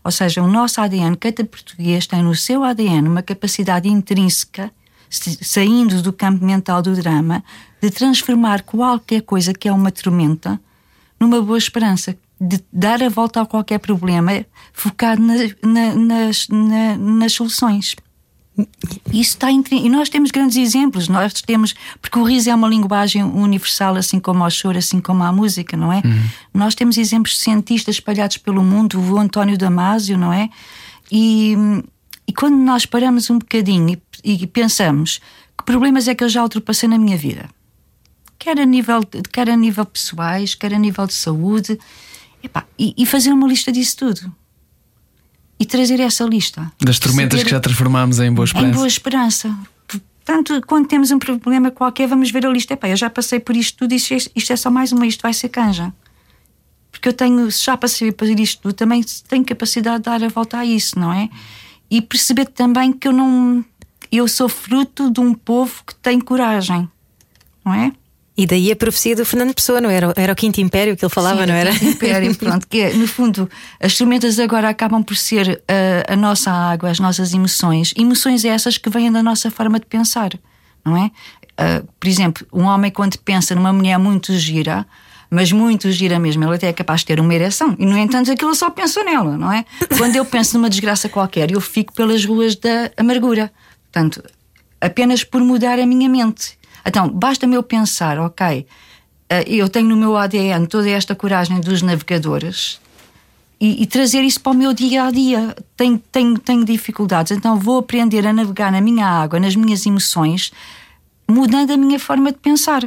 [0.03, 4.71] Ou seja, o nosso ADN, cada português tem no seu ADN uma capacidade intrínseca,
[5.09, 7.43] se- saindo do campo mental do drama,
[7.79, 10.59] de transformar qualquer coisa que é uma tormenta
[11.19, 16.97] numa boa esperança, de dar a volta a qualquer problema, focado na- na- nas, na-
[16.97, 17.95] nas soluções.
[19.07, 19.75] Isso está entre...
[19.75, 21.07] E nós temos grandes exemplos.
[21.07, 21.73] Nós temos.
[22.01, 25.75] Porque o riso é uma linguagem universal, assim como o choro, assim como a música,
[25.77, 26.01] não é?
[26.53, 30.49] Nós temos exemplos de cientistas espalhados pelo mundo, o António Damasio, não é?
[31.11, 31.55] E,
[32.27, 35.19] e quando nós paramos um bocadinho e, e pensamos
[35.57, 37.49] que problemas é que eu já ultrapassei na minha vida,
[38.39, 41.77] quer a nível, quer a nível pessoais, quer a nível de saúde,
[42.41, 44.40] epá, e, e fazer uma lista disso tudo.
[45.61, 46.71] E trazer essa lista.
[46.81, 48.73] Das tormentas Saber- que já transformámos em boa em esperança.
[48.73, 49.59] boa esperança.
[49.87, 52.73] Portanto, quando temos um problema qualquer, vamos ver a lista.
[52.73, 55.21] Epá, eu já passei por isto tudo, isto é, isto é só mais uma, isto
[55.21, 55.93] vai ser canja.
[56.91, 60.57] Porque eu tenho, já passei por isto tudo, também tenho capacidade de dar a volta
[60.57, 61.29] a isso, não é?
[61.89, 63.63] E perceber também que eu não.
[64.11, 66.89] Eu sou fruto de um povo que tem coragem,
[67.63, 67.91] não é?
[68.41, 70.11] E daí a profecia do Fernando Pessoa, não era?
[70.15, 71.71] Era o Quinto Império que ele falava, Sim, não era?
[71.71, 73.47] o Império, pronto, que é, no fundo,
[73.79, 77.93] as tormentas agora acabam por ser uh, a nossa água, as nossas emoções.
[77.95, 80.31] Emoções essas que vêm da nossa forma de pensar,
[80.83, 81.11] não é?
[81.51, 84.87] Uh, por exemplo, um homem quando pensa numa mulher muito gira,
[85.29, 87.75] mas muito gira mesmo, ele até é capaz de ter uma ereção.
[87.77, 89.63] E, no entanto, aquilo só pensa nela, não é?
[89.99, 93.51] Quando eu penso numa desgraça qualquer, eu fico pelas ruas da amargura.
[93.91, 94.23] Portanto,
[94.81, 96.59] apenas por mudar a minha mente.
[96.85, 98.65] Então, basta-me eu pensar, ok,
[99.29, 102.79] eh, eu tenho no meu ADN toda esta coragem dos navegadores
[103.61, 105.55] e, e trazer isso para o meu dia a dia.
[105.77, 110.51] Tenho, tenho, tenho dificuldades, então vou aprender a navegar na minha água, nas minhas emoções,
[111.29, 112.81] mudando a minha forma de pensar.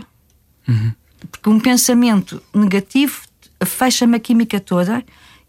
[1.30, 3.22] Porque um pensamento negativo
[3.64, 5.04] fecha-me a química toda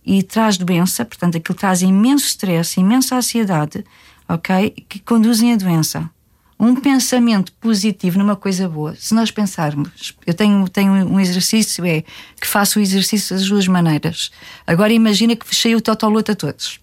[0.05, 3.83] e traz doença, portanto, aquilo traz imenso stress, imensa ansiedade,
[4.29, 4.69] ok?
[4.87, 6.09] Que conduzem à doença.
[6.57, 12.01] Um pensamento positivo numa coisa boa, se nós pensarmos, eu tenho, tenho um exercício, é
[12.39, 14.31] que faço o exercício das duas maneiras.
[14.65, 16.79] Agora imagina que fechei o totoloto a todos.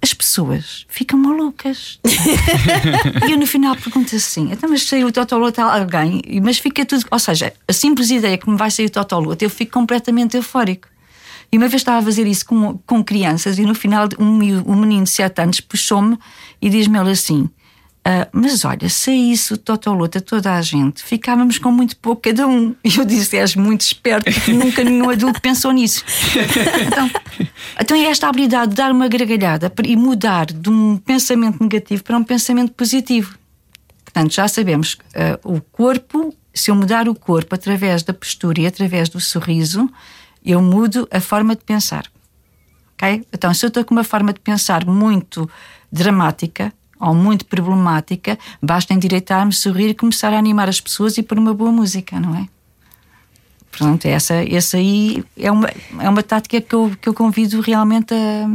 [0.00, 1.98] As pessoas ficam malucas.
[3.28, 6.86] e eu no final pergunto assim: então, mas saiu o totoloto a alguém, mas fica
[6.86, 7.04] tudo.
[7.10, 10.86] Ou seja, a simples ideia que me vai sair o totoloto, eu fico completamente eufórico.
[11.50, 14.38] E uma vez estava a fazer isso com, com crianças, e no final um,
[14.70, 16.16] um menino de 7 anos puxou-me
[16.62, 17.50] e diz-me ele assim:
[18.08, 22.22] "Ah, Mas olha, se isso o totoloto a toda a gente, ficávamos com muito pouco
[22.22, 22.72] cada um.
[22.84, 26.04] E eu disse: És muito esperto, porque nunca nenhum adulto pensou nisso.
[26.86, 27.10] Então,
[27.80, 32.16] então é esta habilidade de dar uma gargalhada e mudar de um pensamento negativo para
[32.16, 33.36] um pensamento positivo.
[34.04, 38.66] Portanto, já sabemos eh, o corpo, se eu mudar o corpo através da postura e
[38.66, 39.90] através do sorriso,
[40.44, 42.04] eu mudo a forma de pensar.
[42.94, 43.26] Ok?
[43.32, 45.50] Então, se eu estou com uma forma de pensar muito
[45.90, 51.38] dramática ou muito problemática, basta endireitar-me, sorrir e começar a animar as pessoas e pôr
[51.38, 52.46] uma boa música, não é?
[53.70, 55.68] Pronto, essa, essa aí é uma,
[56.00, 58.48] é uma tática que eu, que eu convido realmente a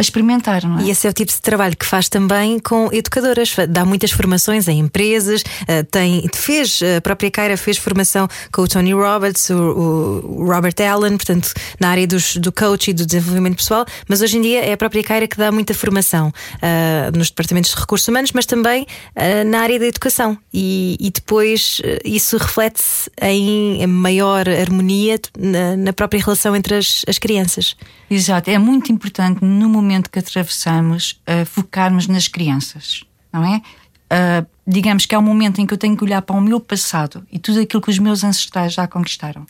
[0.00, 0.66] a experimentar.
[0.66, 0.84] Não é?
[0.84, 3.54] E esse é o tipo de trabalho que faz também com educadoras.
[3.68, 8.68] Dá muitas formações em empresas, eh, tem, fez, a própria Kaira fez formação com o
[8.68, 13.56] Tony Roberts, o, o Robert Allen, portanto, na área dos, do coach e do desenvolvimento
[13.56, 17.28] pessoal, mas hoje em dia é a própria Kaira que dá muita formação uh, nos
[17.28, 20.36] departamentos de recursos humanos, mas também uh, na área da educação.
[20.52, 27.04] E, e depois uh, isso reflete-se em maior harmonia na, na, própria relação entre as,
[27.06, 27.76] as crianças.
[28.10, 33.62] Exato, é muito importante no momento que atravessamos focarmos nas crianças, não é?
[34.10, 36.58] Uh, digamos que é um momento em que eu tenho que olhar para o meu
[36.58, 39.46] passado e tudo aquilo que os meus ancestrais já conquistaram.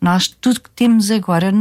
[0.00, 1.52] Nós, tudo que temos agora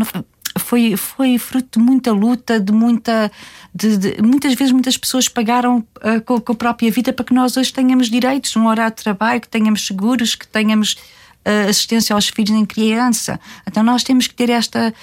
[0.57, 3.31] foi, foi fruto de muita luta, de muita.
[3.73, 7.33] De, de, muitas vezes, muitas pessoas pagaram uh, com, com, a própria vida para que
[7.33, 12.15] nós hoje tenhamos direitos, um horário de trabalho, que tenhamos seguros, que tenhamos uh, assistência
[12.15, 13.39] aos filhos em criança.
[13.67, 14.93] Então, nós temos que ter esta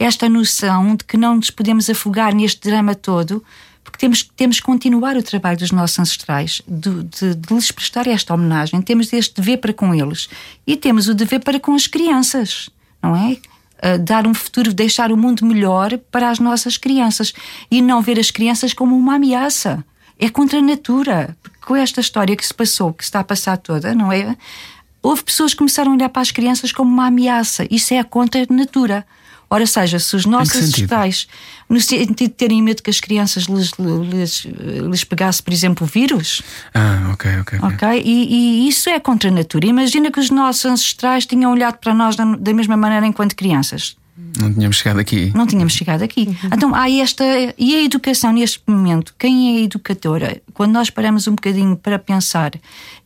[0.00, 3.44] esta noção de que não nos podemos afogar neste drama todo,
[3.84, 8.06] porque temos, temos que continuar o trabalho dos nossos ancestrais, de, de, de lhes prestar
[8.06, 8.80] esta homenagem.
[8.80, 10.30] Temos este dever para com eles
[10.66, 12.70] e temos o dever para com as crianças,
[13.02, 13.36] não é?
[13.98, 17.34] Dar um futuro, deixar o mundo melhor para as nossas crianças
[17.70, 19.84] e não ver as crianças como uma ameaça.
[20.18, 21.36] É contra a natura.
[21.42, 24.36] Porque com esta história que se passou, que se está a passar toda, não é?
[25.02, 27.66] Houve pessoas que começaram a olhar para as crianças como uma ameaça.
[27.70, 29.06] Isso é contra a natura.
[29.52, 31.26] Ora, seja, se os nossos ancestrais,
[31.68, 34.46] no sentido de terem medo que as crianças lhes, lhes,
[34.88, 36.40] lhes pegasse, por exemplo, o vírus.
[36.72, 37.58] Ah, ok, ok.
[37.60, 39.66] Ok, e, e, isso é contra a natura.
[39.66, 43.96] Imagina que os nossos ancestrais tinham olhado para nós da, da mesma maneira enquanto crianças.
[44.38, 45.32] Não tínhamos chegado aqui.
[45.34, 46.28] Não tínhamos chegado aqui.
[46.28, 46.50] Uhum.
[46.52, 47.24] Então há esta.
[47.58, 49.14] E a educação neste momento?
[49.18, 50.40] Quem é a educadora?
[50.54, 52.52] Quando nós paramos um bocadinho para pensar,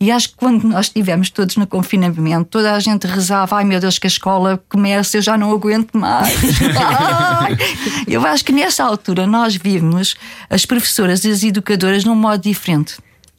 [0.01, 3.81] e acho que quando nós estivemos todos no confinamento, toda a gente rezava: ai meu
[3.81, 6.35] Deus, que a escola começa, eu já não aguento mais.
[8.07, 10.15] eu acho que nessa altura nós vimos
[10.51, 12.97] as professoras e as educadoras num modo diferente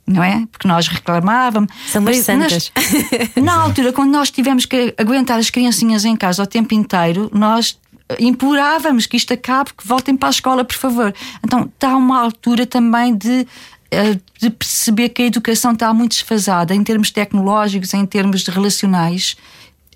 [0.07, 0.45] não é?
[0.51, 1.71] Porque nós reclamávamos.
[1.87, 2.71] São mais santas.
[3.41, 7.79] na altura, quando nós tivemos que aguentar as criancinhas em casa o tempo inteiro, nós
[8.19, 11.13] implorávamos que isto acabe, que voltem para a escola, por favor.
[11.43, 13.47] Então está uma altura também de,
[13.89, 19.35] eh, de perceber que a educação está muito desfasada em termos tecnológicos, em termos relacionais,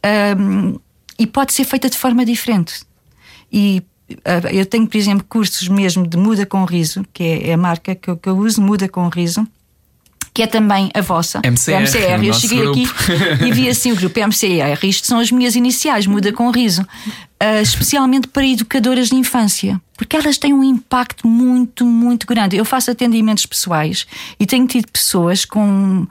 [0.04, 0.76] um, ehm,
[1.20, 2.82] e pode ser feita de forma diferente.
[3.52, 7.58] E uh, eu tenho, por exemplo, cursos mesmo de Muda com Riso, que é a
[7.58, 9.46] marca que eu, que eu uso, Muda com Riso
[10.34, 11.40] que é também a vossa.
[11.44, 11.82] MCR.
[11.82, 12.26] MCR.
[12.26, 12.80] Eu cheguei grupo.
[12.80, 14.80] aqui e vi assim o grupo MCR.
[14.84, 16.82] Isto são as minhas iniciais, muda com riso.
[17.42, 22.58] Uh, especialmente para educadoras de infância, porque elas têm um impacto muito, muito grande.
[22.58, 24.06] Eu faço atendimentos pessoais
[24.38, 26.06] e tenho tido pessoas com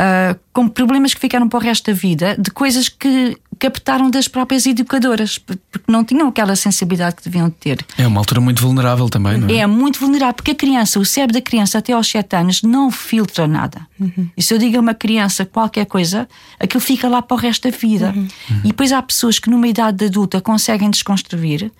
[0.00, 4.26] uh, com problemas que ficaram para o resto da vida, de coisas que captaram das
[4.26, 7.84] próprias educadoras, porque não tinham aquela sensibilidade que deviam ter.
[7.98, 9.58] É uma altura muito vulnerável também, não é?
[9.58, 12.90] É muito vulnerável, porque a criança, o cérebro da criança até aos 7 anos não
[12.90, 13.86] filtra nada.
[14.00, 14.28] Uhum.
[14.34, 16.26] E se eu digo a uma criança qualquer coisa,
[16.58, 18.14] aquilo fica lá para o resto da vida.
[18.16, 18.28] Uhum.
[18.64, 21.70] E depois há pessoas que numa idade adulta conseguem desconstruir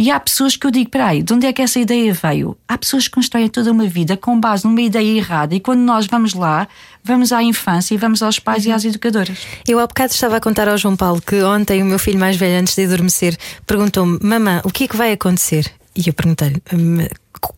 [0.00, 2.56] e há pessoas que eu digo, peraí, de onde é que essa ideia veio?
[2.66, 6.06] Há pessoas que constroem toda uma vida com base numa ideia errada e quando nós
[6.06, 6.66] vamos lá,
[7.04, 8.70] vamos à infância e vamos aos pais uhum.
[8.70, 9.46] e às educadoras.
[9.68, 12.34] Eu há bocado estava a contar ao João Paulo que ontem o meu filho mais
[12.34, 13.36] velho, antes de adormecer,
[13.66, 15.70] perguntou-me: Mamã, o que é que vai acontecer?
[16.06, 17.06] E eu perguntei-lhe: hum,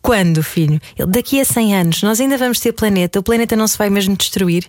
[0.01, 0.79] quando, filho?
[0.97, 3.89] Ele, daqui a 100 anos, nós ainda vamos ter planeta, o planeta não se vai
[3.89, 4.65] mesmo destruir.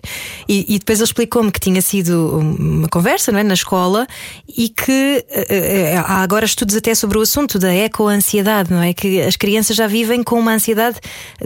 [0.47, 4.07] E, e depois ele explicou-me que tinha sido uma conversa não é, na escola
[4.47, 8.93] e que uh, há agora estudos até sobre o assunto da eco-ansiedade, não é?
[8.93, 10.99] Que as crianças já vivem com uma ansiedade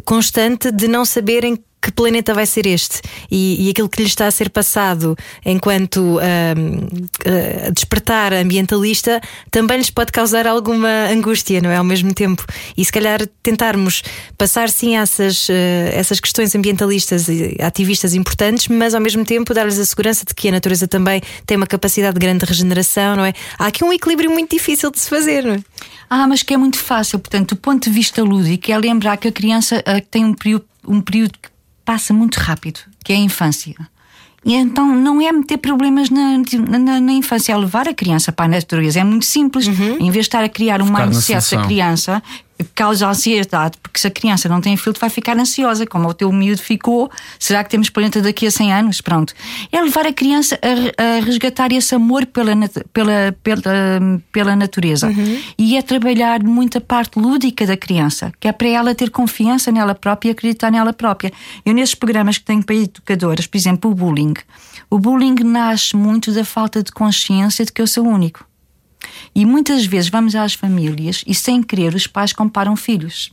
[0.03, 3.01] constante de não saberem que planeta vai ser este?
[3.31, 5.15] E, e, aquilo que lhe está a ser passado
[5.45, 11.77] enquanto uh, uh, despertar ambientalista também lhes pode causar alguma angústia, não é?
[11.77, 12.45] Ao mesmo tempo.
[12.75, 14.03] E se calhar tentarmos
[14.37, 15.53] passar sim essas, uh,
[15.93, 20.49] essas questões ambientalistas e ativistas importantes, mas ao mesmo tempo dar-lhes a segurança de que
[20.49, 23.33] a natureza também tem uma capacidade de grande regeneração, não é?
[23.57, 25.59] Há aqui um equilíbrio muito difícil de se fazer, não é?
[26.09, 27.19] Ah, mas que é muito fácil.
[27.19, 30.65] Portanto, do ponto de vista lúdico, é lembrar que a criança uh, tem um período,
[30.87, 31.49] um período que
[31.89, 33.75] passa muito rápido, que é a infância.
[34.45, 36.37] E então não é meter problemas na,
[36.77, 38.99] na, na, infância, é levar a criança para a natureza.
[38.99, 39.65] É muito simples.
[39.65, 39.97] Uhum.
[39.99, 42.21] Em vez de estar a criar um mindset da criança,
[42.75, 46.31] causa ansiedade, porque se a criança não tem filtro, vai ficar ansiosa, como o teu
[46.31, 47.09] miúdo ficou.
[47.37, 49.01] Será que temos planeta daqui a 100 anos?
[49.01, 49.33] Pronto.
[49.71, 52.51] É levar a criança a, a resgatar esse amor pela,
[52.91, 55.07] pela, pela, pela natureza.
[55.07, 55.41] Uhum.
[55.57, 59.95] E é trabalhar muita parte lúdica da criança, que é para ela ter confiança nela
[59.95, 61.31] própria e acreditar nela própria.
[61.65, 64.33] Eu, nesses programas que tenho para educadoras, por exemplo, o bullying.
[64.89, 68.48] O bullying nasce muito da falta de consciência de que eu sou único.
[69.35, 73.31] E muitas vezes vamos às famílias e, sem querer, os pais comparam filhos.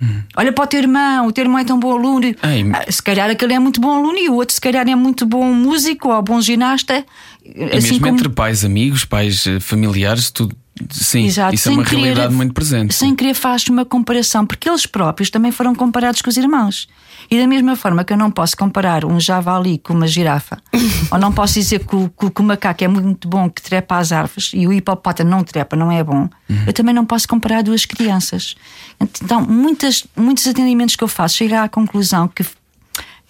[0.00, 0.22] Hum.
[0.36, 2.26] Olha para o teu irmão, o teu irmão é tão bom aluno.
[2.26, 2.36] Ei.
[2.72, 5.26] Ah, se calhar aquele é muito bom aluno e o outro, se calhar, é muito
[5.26, 7.04] bom músico ou bom ginasta.
[7.44, 8.12] E assim mesmo como...
[8.12, 10.56] entre pais, amigos, pais, eh, familiares, tudo
[10.90, 11.54] Sim, Exato.
[11.54, 12.94] isso é sem é uma querer, realidade muito presente.
[12.94, 16.88] Sem querer faz uma comparação, porque eles próprios também foram comparados com os irmãos.
[17.30, 20.58] E da mesma forma que eu não posso comparar um javali com uma girafa,
[21.12, 24.12] ou não posso dizer que o, que o, macaco é muito bom que trepa às
[24.12, 26.64] árvores e o hipopótamo não trepa, não é bom, uhum.
[26.66, 28.54] eu também não posso comparar duas crianças.
[29.00, 32.44] Então, muitas, muitos atendimentos que eu faço chegam à conclusão que,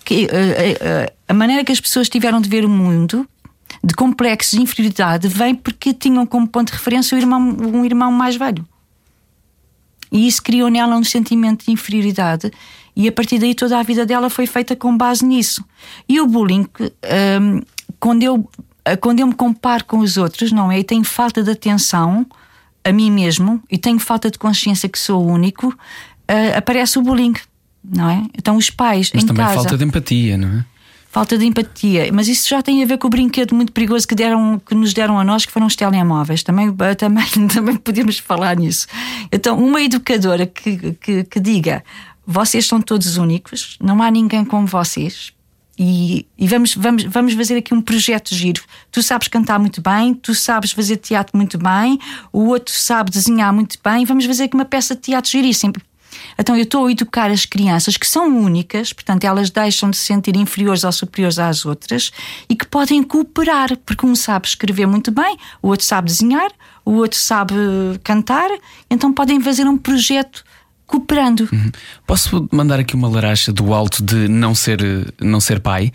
[0.04, 3.28] que uh, uh, a maneira que as pessoas tiveram de ver o mundo
[3.82, 8.12] de complexos de inferioridade vem porque tinham como ponto de referência um irmão, um irmão
[8.12, 8.66] mais velho.
[10.10, 12.50] E isso criou nela um sentimento de inferioridade,
[12.98, 15.64] e a partir daí toda a vida dela foi feita com base nisso.
[16.08, 16.66] E o bullying,
[17.40, 17.62] um,
[18.00, 18.50] quando, eu,
[19.00, 20.80] quando eu me comparo com os outros, não é?
[20.80, 22.26] E tenho falta de atenção
[22.82, 27.34] a mim mesmo, e tenho falta de consciência que sou único, uh, aparece o bullying,
[27.84, 28.24] não é?
[28.36, 29.12] Então os pais.
[29.14, 30.64] Mas também casa, falta de empatia, não é?
[31.10, 32.10] Falta de empatia.
[32.12, 34.92] Mas isso já tem a ver com o brinquedo muito perigoso que, deram, que nos
[34.92, 36.42] deram a nós, que foram os telemóveis.
[36.42, 38.86] Também, também, também podemos falar nisso.
[39.32, 41.82] Então, uma educadora que, que, que diga:
[42.26, 45.32] vocês são todos únicos, não há ninguém como vocês.
[45.80, 48.60] E, e, vamos, vamos, vamos fazer aqui um projeto giro.
[48.90, 52.00] Tu sabes cantar muito bem, tu sabes fazer teatro muito bem,
[52.32, 54.04] o outro sabe desenhar muito bem.
[54.04, 55.74] Vamos fazer aqui uma peça de teatro giríssima.
[56.38, 60.06] Então eu estou a educar as crianças que são únicas, portanto elas deixam de se
[60.06, 62.10] sentir inferiores ou superiores às outras
[62.48, 66.50] e que podem cooperar, porque um sabe escrever muito bem, o outro sabe desenhar,
[66.84, 67.54] o outro sabe
[68.02, 68.50] cantar,
[68.90, 70.44] então podem fazer um projeto
[70.86, 71.48] cooperando.
[71.52, 71.70] Uhum.
[72.06, 74.80] Posso mandar aqui uma laracha do alto de não ser,
[75.20, 75.92] não ser pai?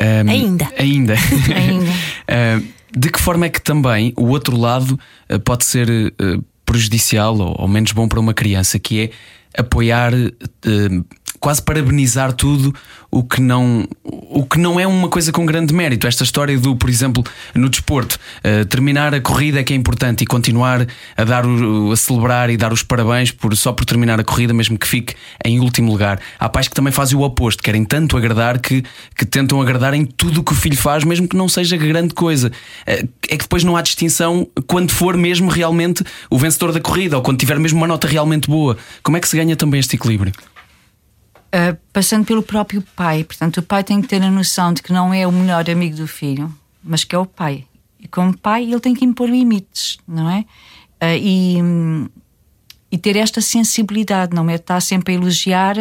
[0.00, 0.68] Um, ainda.
[0.76, 1.14] Ainda.
[1.54, 2.62] ainda.
[2.94, 7.56] de que forma é que também o outro lado eh, pode ser eh, prejudicial ou,
[7.58, 9.10] ou menos bom para uma criança, que é
[9.56, 11.04] apoiar, uh,
[11.40, 12.74] quase parabenizar tudo
[13.12, 16.06] o que não o que não é uma coisa com grande mérito.
[16.06, 17.22] Esta história do, por exemplo,
[17.54, 21.92] no desporto, uh, terminar a corrida é que é importante e continuar a dar o,
[21.92, 25.14] a celebrar e dar os parabéns por só por terminar a corrida, mesmo que fique
[25.44, 26.18] em último lugar.
[26.38, 28.82] Há pais que também fazem o oposto, querem tanto agradar que,
[29.14, 32.14] que tentam agradar em tudo o que o filho faz, mesmo que não seja grande
[32.14, 32.48] coisa.
[32.48, 37.16] Uh, é que depois não há distinção quando for mesmo realmente o vencedor da corrida
[37.16, 38.78] ou quando tiver mesmo uma nota realmente boa.
[39.02, 40.32] Como é que se ganha também este equilíbrio?
[41.54, 43.24] Uh, passando pelo próprio pai.
[43.24, 45.96] Portanto, o pai tem que ter a noção de que não é o melhor amigo
[45.96, 47.66] do filho, mas que é o pai.
[48.00, 50.40] E como pai, ele tem que impor limites, não é?
[51.02, 51.56] Uh, e,
[52.90, 54.54] e ter esta sensibilidade, não é?
[54.54, 55.76] Estar sempre a elogiar,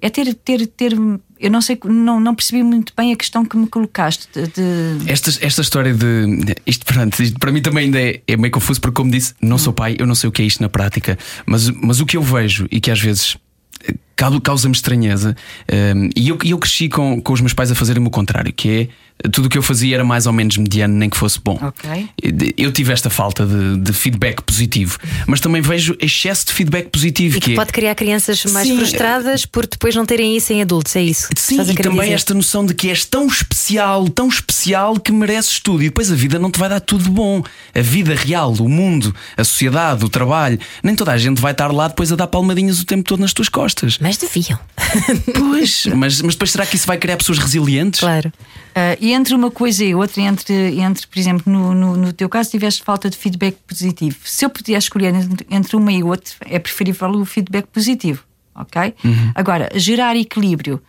[0.00, 0.32] é ter.
[0.34, 0.92] ter, ter
[1.40, 4.28] eu não sei, não, não percebi muito bem a questão que me colocaste.
[4.32, 5.10] De.
[5.10, 6.54] Esta, esta história de.
[6.66, 9.58] Isto, pronto, isto para mim também ainda é, é meio confuso, porque, como disse, não
[9.58, 12.16] sou pai, eu não sei o que é isto na prática, mas, mas o que
[12.16, 13.36] eu vejo e que às vezes
[14.42, 15.36] causa-me estranheza.
[15.72, 18.68] Um, e eu, eu cresci com, com os meus pais a fazerem o contrário, que
[18.68, 18.88] é
[19.32, 21.58] tudo o que eu fazia era mais ou menos mediano, nem que fosse bom.
[21.60, 22.08] Okay.
[22.56, 27.36] Eu tive esta falta de, de, feedback positivo, mas também vejo excesso de feedback positivo.
[27.36, 27.56] E que, que é...
[27.56, 28.76] pode criar crianças mais Sim.
[28.76, 31.28] frustradas por depois não terem isso em adultos, é isso?
[31.36, 32.12] Sim, e também dizer.
[32.12, 35.82] esta noção de que és tão especial, tão especial que mereces tudo.
[35.82, 37.42] E depois a vida não te vai dar tudo bom.
[37.74, 41.72] A vida real, o mundo, a sociedade, o trabalho, nem toda a gente vai estar
[41.72, 43.98] lá depois a dar palmadinhas o tempo todo nas tuas costas.
[44.00, 44.58] Mas deviam.
[45.34, 48.00] Pois, mas, mas depois será que isso vai criar pessoas resilientes?
[48.00, 48.32] Claro.
[48.78, 52.28] Uh, e entre uma coisa e outra, entre, entre por exemplo, no, no, no, teu
[52.28, 54.16] caso, tiveste falta de feedback positivo.
[54.24, 58.22] Se eu puder escolher entre, entre uma e outra, é preferível o feedback positivo,
[58.54, 58.94] ok?
[59.04, 59.32] Uhum.
[59.34, 60.80] Agora, gerar equilíbrio.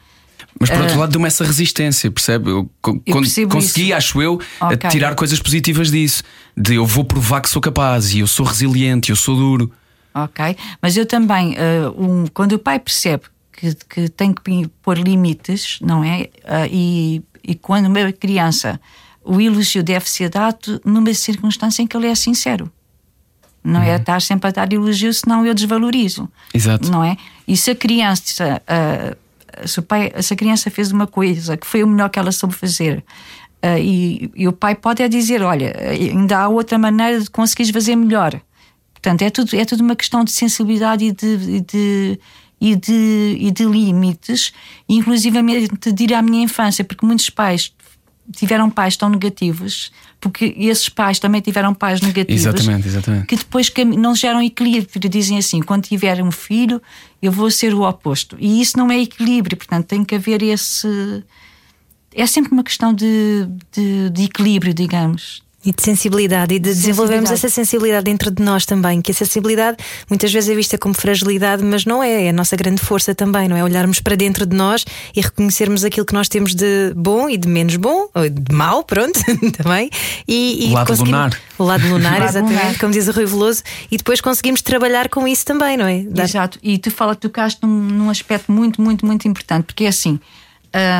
[0.59, 2.49] Mas por outro uh, lado, deu-me essa resistência, percebe?
[2.49, 2.69] Eu,
[3.05, 3.13] eu
[3.47, 3.95] consegui, isso.
[3.95, 4.89] acho eu, okay.
[4.89, 6.23] tirar coisas positivas disso.
[6.55, 9.71] De eu vou provar que sou capaz e eu sou resiliente, eu sou duro.
[10.13, 14.97] Ok, mas eu também, uh, um, quando o pai percebe que, que tem que pôr
[14.97, 16.29] limites, não é?
[16.43, 18.79] Uh, e e quando uma criança,
[19.23, 22.71] o elogio deve ser dado numa circunstância em que ele é sincero.
[23.63, 23.91] Não é uhum.
[23.93, 26.29] é estar sempre a dar elogio, senão eu desvalorizo.
[26.53, 26.91] Exato.
[26.91, 27.17] Não é?
[27.47, 31.65] E se a criança, uh, se, o pai, se a criança fez uma coisa que
[31.65, 33.03] foi o melhor que ela soube fazer,
[33.63, 37.71] uh, e, e, o pai pode é dizer: Olha, ainda há outra maneira de conseguires
[37.71, 38.39] fazer melhor.
[39.01, 42.19] Portanto, é tudo, é tudo uma questão de sensibilidade e de, de
[42.61, 44.51] e de, e de limites,
[44.87, 47.73] inclusivamente de ir à minha infância, porque muitos pais
[48.35, 52.41] tiveram pais tão negativos, porque esses pais também tiveram pais negativos.
[52.41, 53.25] Exatamente, exatamente.
[53.25, 55.09] Que depois não geram equilíbrio.
[55.09, 56.81] Dizem assim: quando tiver um filho,
[57.21, 58.37] eu vou ser o oposto.
[58.39, 61.23] E isso não é equilíbrio, portanto, tem que haver esse.
[62.13, 65.41] É sempre uma questão de, de, de equilíbrio, digamos.
[65.69, 69.77] E de sensibilidade, e de desenvolvermos essa sensibilidade dentro de nós também, que a sensibilidade
[70.09, 73.47] muitas vezes é vista como fragilidade, mas não é, é a nossa grande força também,
[73.47, 73.63] não é?
[73.63, 74.83] Olharmos para dentro de nós
[75.15, 78.83] e reconhecermos aquilo que nós temos de bom e de menos bom, ou de mau,
[78.83, 79.19] pronto,
[79.55, 79.91] também.
[80.27, 81.39] E, e o lado lunar.
[81.59, 83.61] O lado lunar, exatamente, como diz o Rui Veloso,
[83.91, 86.01] e depois conseguimos trabalhar com isso também, não é?
[86.01, 86.23] Dar...
[86.23, 90.19] Exato, e tu fala, tocaste num, num aspecto muito, muito, muito importante, porque é assim.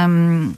[0.07, 0.53] Hum,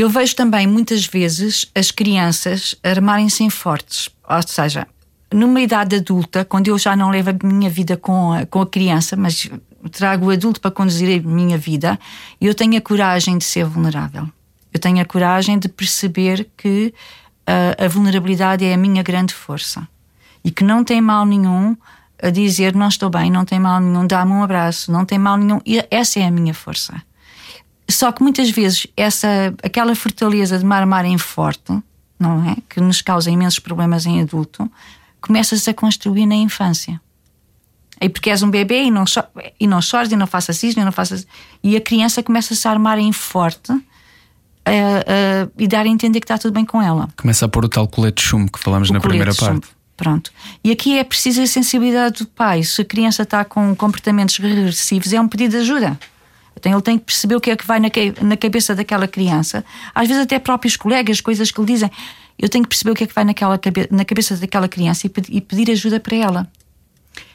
[0.00, 4.86] eu vejo também muitas vezes as crianças armarem-se em fortes, ou seja,
[5.32, 8.66] numa idade adulta, quando eu já não levo a minha vida com a, com a
[8.66, 9.50] criança, mas
[9.90, 11.98] trago o adulto para conduzir a minha vida,
[12.40, 14.28] eu tenho a coragem de ser vulnerável.
[14.72, 16.94] Eu tenho a coragem de perceber que
[17.48, 19.86] uh, a vulnerabilidade é a minha grande força
[20.44, 21.76] e que não tem mal nenhum
[22.22, 25.36] a dizer não estou bem, não tem mal nenhum, dá-me um abraço, não tem mal
[25.36, 25.60] nenhum.
[25.64, 27.02] E essa é a minha força.
[27.90, 31.72] Só que muitas vezes essa, aquela fortaleza de me armarem forte,
[32.18, 32.56] não é?
[32.68, 34.70] Que nos causa imensos problemas em adulto,
[35.20, 37.00] começa-se a construir na infância.
[38.00, 39.22] E porque és um bebê e não, cho
[39.58, 41.26] e não chores e não faças isso e não faças.
[41.62, 46.24] E a criança começa-se a armar em forte uh, uh, e dar a entender que
[46.24, 47.08] está tudo bem com ela.
[47.16, 49.68] Começa a pôr o tal colete de chumbo que falamos o na primeira parte.
[49.96, 50.30] Pronto.
[50.62, 52.62] E aqui é preciso a sensibilidade do pai.
[52.62, 55.98] Se a criança está com comportamentos regressivos, é um pedido de ajuda.
[56.58, 57.88] Então ele tem que perceber o que é que vai na,
[58.22, 59.64] na cabeça daquela criança.
[59.94, 61.90] Às vezes, até próprios colegas, coisas que lhe dizem.
[62.38, 63.58] Eu tenho que perceber o que é que vai naquela,
[63.90, 66.48] na cabeça daquela criança e, e pedir ajuda para ela.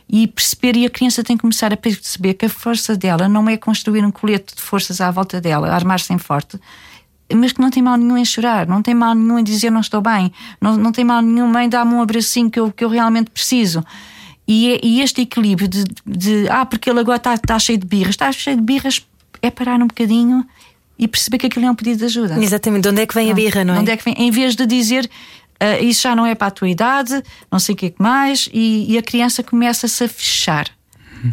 [0.07, 3.49] E perceber, e a criança tem que começar a perceber que a força dela não
[3.49, 6.59] é construir um colete de forças à volta dela, armar-se em forte,
[7.33, 9.81] mas que não tem mal nenhum em chorar, não tem mal nenhum em dizer não
[9.81, 12.89] estou bem, não, não tem mal nenhum em dar-me um abracinho que eu, que eu
[12.89, 13.83] realmente preciso.
[14.47, 17.87] E, é, e este equilíbrio de, de, ah, porque ele agora está, está cheio de
[17.87, 19.05] birras, está cheio de birras
[19.43, 20.45] é parar um bocadinho
[20.97, 22.41] e perceber que aquilo é um pedido de ajuda.
[22.41, 23.79] Exatamente, de onde é que vem a birra, não é?
[23.79, 24.15] Onde é que vem?
[24.17, 25.09] Em vez de dizer
[25.61, 27.21] uh, isso já não é para a tua idade,
[27.51, 30.67] não sei o que é que mais, e, e a criança começa-se a fechar.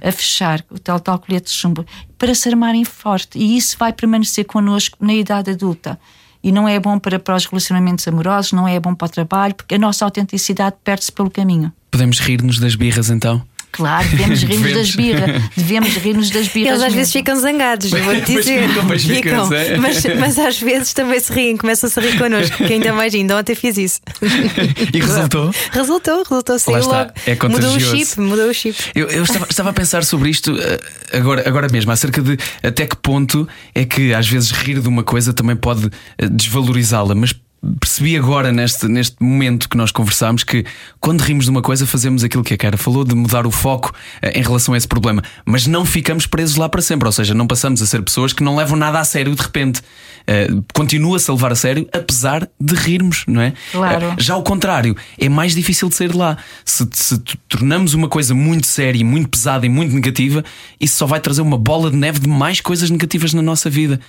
[0.05, 1.85] A fechar o tal, tal colete de chumbo
[2.17, 5.99] para se armarem forte, e isso vai permanecer connosco na idade adulta.
[6.43, 9.55] E não é bom para, para os relacionamentos amorosos, não é bom para o trabalho,
[9.55, 11.73] porque a nossa autenticidade perde-se pelo caminho.
[11.91, 13.43] Podemos rir-nos das birras então?
[13.73, 15.43] Claro, devemos rir-nos das birras.
[15.57, 16.73] Devemos rir-nos das birras.
[16.73, 18.68] Eles às vezes ficam zangados, vou-te dizer.
[18.87, 19.77] Pois ficam, ficam, é.
[19.77, 23.37] mas, mas às vezes também se riem, começam-se a rir connosco, que ainda mais ainda
[23.37, 24.01] ontem fiz isso.
[24.93, 25.51] E resultou?
[25.73, 27.11] Resultou, resultou, saiu logo.
[27.27, 28.77] É mudou o chip, mudou o chip.
[28.95, 30.81] Eu, eu estava, estava, a pensar sobre isto eh,
[31.16, 35.03] agora, agora mesmo, acerca de até que ponto é que às vezes rir de uma
[35.03, 37.35] coisa também pode eh, desvalorizá-la, mas
[37.79, 40.65] percebi agora neste, neste momento que nós conversámos que
[40.99, 43.93] quando rimos de uma coisa fazemos aquilo que a cara falou de mudar o foco
[44.23, 47.35] eh, em relação a esse problema, mas não ficamos presos lá para sempre, ou seja,
[47.35, 49.81] não passamos a ser pessoas que não levam nada a sério de repente.
[50.21, 53.53] Uh, Continua-se a levar a sério apesar de rirmos, não é?
[53.73, 54.13] Claro.
[54.13, 56.37] Uh, já ao contrário, é mais difícil de sair de lá.
[56.65, 60.45] Se, se tornamos uma coisa muito séria, muito pesada e muito negativa,
[60.81, 64.01] isso só vai trazer uma bola de neve de mais coisas negativas na nossa vida.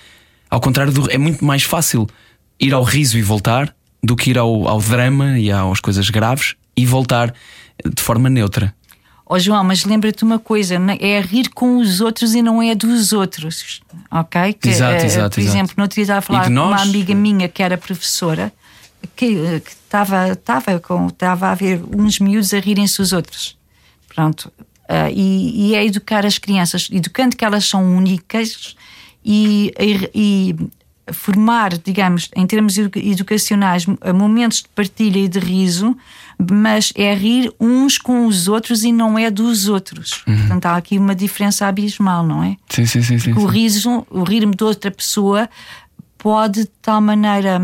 [0.48, 2.06] Ao contrário, do, é muito mais fácil
[2.62, 6.54] ir ao riso e voltar do que ir ao, ao drama e às coisas graves
[6.76, 7.34] e voltar
[7.84, 8.74] de forma neutra.
[9.26, 12.74] Ó oh, João, mas lembra-te uma coisa: é rir com os outros e não é
[12.74, 13.80] dos outros.
[14.10, 14.54] Ok?
[14.54, 15.34] Que, exato, exato.
[15.34, 15.40] Por exato.
[15.40, 18.52] exemplo, no outro dia estava a falar com uma amiga minha que era professora
[19.16, 19.26] que,
[19.66, 23.56] estava, estava, com, estava a ver uns miúdos a rirem-se os outros.
[24.08, 24.52] Pronto.
[24.84, 28.76] Uh, e, e, é educar as crianças, educando que elas são únicas
[29.24, 29.72] e,
[30.14, 30.54] e,
[31.10, 35.96] formar, digamos, em termos educacionais, momentos de partilha e de riso,
[36.50, 40.22] mas é rir uns com os outros e não é dos outros.
[40.26, 40.36] Uhum.
[40.36, 42.56] Portanto, há aqui uma diferença abismal, não é?
[42.68, 43.18] Sim, sim, sim.
[43.18, 45.48] sim, o riso, o rir-me de outra pessoa
[46.18, 47.60] pode de tal maneira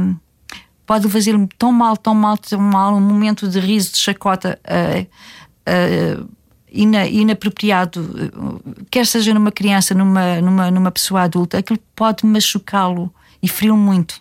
[0.85, 5.03] pode fazer-me tão mal, tão mal, tão mal, um momento de riso, de chacota uh,
[5.69, 6.29] uh,
[6.73, 8.31] ina, inapropriado,
[8.91, 13.13] quer seja numa criança, numa, numa, numa pessoa adulta, aquilo pode machucá-lo
[13.43, 14.21] e feriam muito.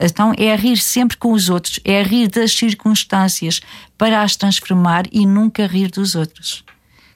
[0.00, 3.60] Então é rir sempre com os outros, é rir das circunstâncias
[3.96, 6.64] para as transformar e nunca rir dos outros.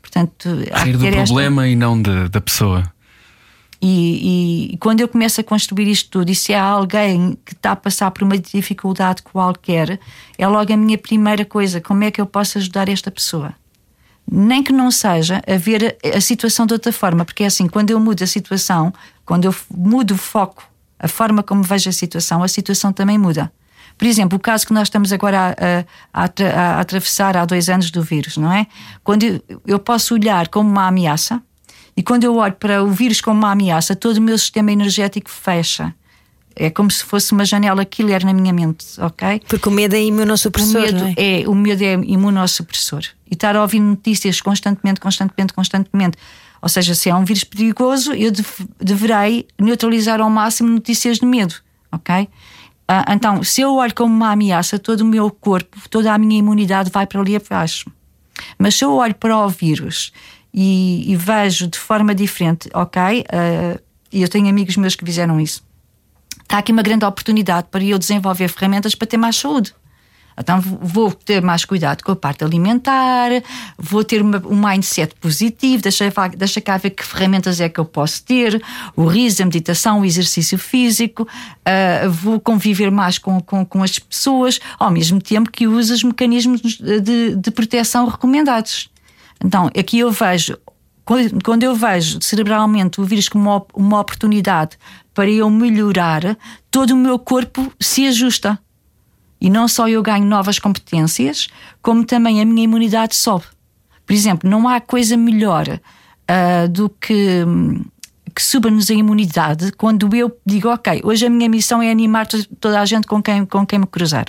[0.00, 0.48] Portanto,
[0.84, 1.72] rir do problema esta...
[1.72, 2.92] e não de, da pessoa.
[3.84, 7.72] E, e, quando eu começo a construir isto tudo, e se há alguém que está
[7.72, 9.98] a passar por uma dificuldade qualquer,
[10.38, 13.52] é logo a minha primeira coisa: como é que eu posso ajudar esta pessoa?
[14.30, 17.66] Nem que não seja a ver a, a situação de outra forma, porque é assim,
[17.66, 20.62] quando eu mudo a situação, quando eu mudo o foco,
[21.02, 23.52] a forma como vejo a situação, a situação também muda.
[23.98, 25.54] Por exemplo, o caso que nós estamos agora
[26.14, 28.66] a, a, a, a atravessar há dois anos do vírus, não é?
[29.04, 31.42] Quando eu, eu posso olhar como uma ameaça,
[31.96, 35.30] e quando eu olho para o vírus como uma ameaça, todo o meu sistema energético
[35.30, 35.94] fecha.
[36.54, 39.40] É como se fosse uma janela killer na minha mente, ok?
[39.48, 40.82] Porque o medo é imunossupressor.
[40.82, 41.40] O medo é?
[41.42, 41.48] é?
[41.48, 43.04] o medo é imunossupressor.
[43.30, 46.18] E estar a ouvir notícias constantemente, constantemente, constantemente.
[46.62, 51.26] Ou seja, se é um vírus perigoso, eu dev- deverei neutralizar ao máximo notícias de
[51.26, 51.56] medo,
[51.90, 52.28] ok?
[52.86, 56.38] Ah, então, se eu olho como uma ameaça, todo o meu corpo, toda a minha
[56.38, 57.90] imunidade vai para ali abaixo.
[58.58, 60.12] Mas se eu olho para o vírus
[60.54, 63.24] e, e vejo de forma diferente, ok?
[63.28, 63.80] ah,
[64.12, 65.62] E eu tenho amigos meus que fizeram isso
[66.42, 69.74] está aqui uma grande oportunidade para eu desenvolver ferramentas para ter mais saúde.
[70.38, 73.30] Então vou ter mais cuidado com a parte alimentar,
[73.78, 76.04] vou ter uma- um mindset positivo, deixa,
[76.36, 78.62] deixa cá ver que ferramentas é que eu posso ter,
[78.96, 81.28] o riso, a meditação, o exercício físico,
[81.64, 86.02] ah, vou conviver mais com, com, com as pessoas, ao mesmo tempo que uso os
[86.02, 88.90] mecanismos de, de proteção recomendados.
[89.44, 90.56] Então, aqui eu vejo,
[91.04, 94.78] quando quando eu vejo cerebralmente o vírus como uma, uma oportunidade
[95.12, 96.38] para eu melhorar,
[96.70, 98.58] todo o meu corpo se ajusta.
[99.44, 101.48] E não só eu ganho novas competências,
[101.82, 103.44] como também a minha imunidade sobe.
[104.06, 105.80] Por exemplo, não há coisa melhor
[106.28, 107.44] ah, do que,
[108.34, 112.46] que suba-nos a imunidade quando eu digo, ok, hoje a minha missão é animar to-
[112.60, 114.26] toda a gente com quem, com quem me cruzar.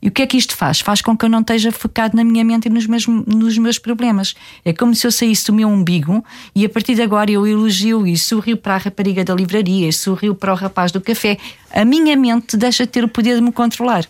[0.00, 0.80] E o que é que isto faz?
[0.80, 3.78] Faz com que eu não esteja focado na minha mente e nos meus, nos meus
[3.80, 4.34] problemas.
[4.64, 6.24] É como se eu saísse do meu umbigo
[6.54, 9.92] e a partir de agora eu elogio e sorrio para a rapariga da livraria, e
[9.92, 11.36] sorrio para o rapaz do café.
[11.72, 14.04] A minha mente deixa de ter o poder de me controlar.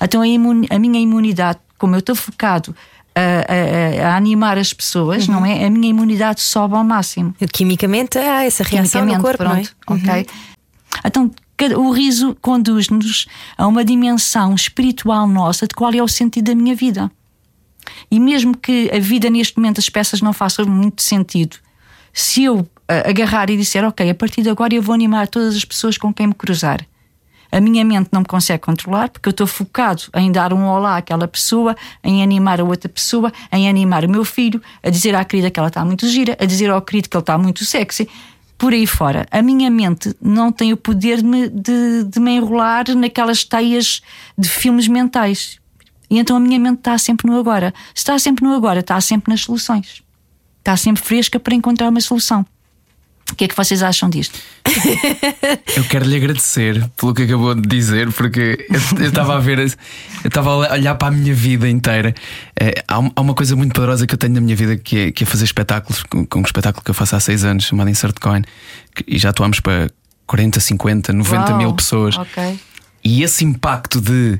[0.00, 2.74] Então a, imun- a minha imunidade, como eu estou focado
[3.14, 5.66] a, a- a- animar as pessoas, não é?
[5.66, 9.54] A minha imunidade sobe ao máximo Quimicamente há essa reação no corpo, não é?
[9.56, 10.26] pronto, ok?
[11.04, 11.43] Então, cada-
[11.76, 13.26] o riso conduz-nos
[13.56, 17.10] a uma dimensão espiritual nossa de qual é o sentido da minha vida.
[18.10, 21.56] E mesmo que a vida neste momento as peças não façam muito sentido,
[22.12, 25.56] se eu ah, agarrar e disser, ok, a partir de agora eu vou animar todas
[25.56, 26.86] as pessoas com quem me cruzar.
[27.50, 30.96] A minha mente não me consegue controlar porque eu estou focado em dar um olá
[30.96, 35.24] àquela pessoa, em animar a outra pessoa, em animar o meu filho, a dizer à
[35.24, 38.08] querida que ela está muito gira, a dizer ao querido que ele está muito sexy.
[38.56, 42.36] Por aí fora, a minha mente não tem o poder de me, de, de me
[42.36, 44.00] enrolar naquelas teias
[44.38, 45.58] de filmes mentais.
[46.08, 47.74] E então a minha mente está sempre no agora.
[47.94, 50.02] Está sempre no agora, está sempre nas soluções.
[50.60, 52.46] Está sempre fresca para encontrar uma solução.
[53.34, 54.38] O que é que vocês acham disto?
[55.76, 59.66] Eu quero lhe agradecer pelo que acabou de dizer, porque eu- estava a ver, eu
[60.24, 62.14] estava a olhar para a minha vida inteira.
[62.60, 64.96] Eh, há, um- há uma coisa muito poderosa que eu tenho na minha vida que
[64.98, 67.64] é, que é fazer espetáculos, com, com um espetáculo que eu faço há seis anos,
[67.64, 68.42] chamado Insert Coin,
[68.94, 69.90] que- e já atuamos para
[70.28, 72.16] 40, 50, 90 Uau, mil pessoas.
[72.16, 72.56] Ok.
[73.02, 74.38] E esse impacto de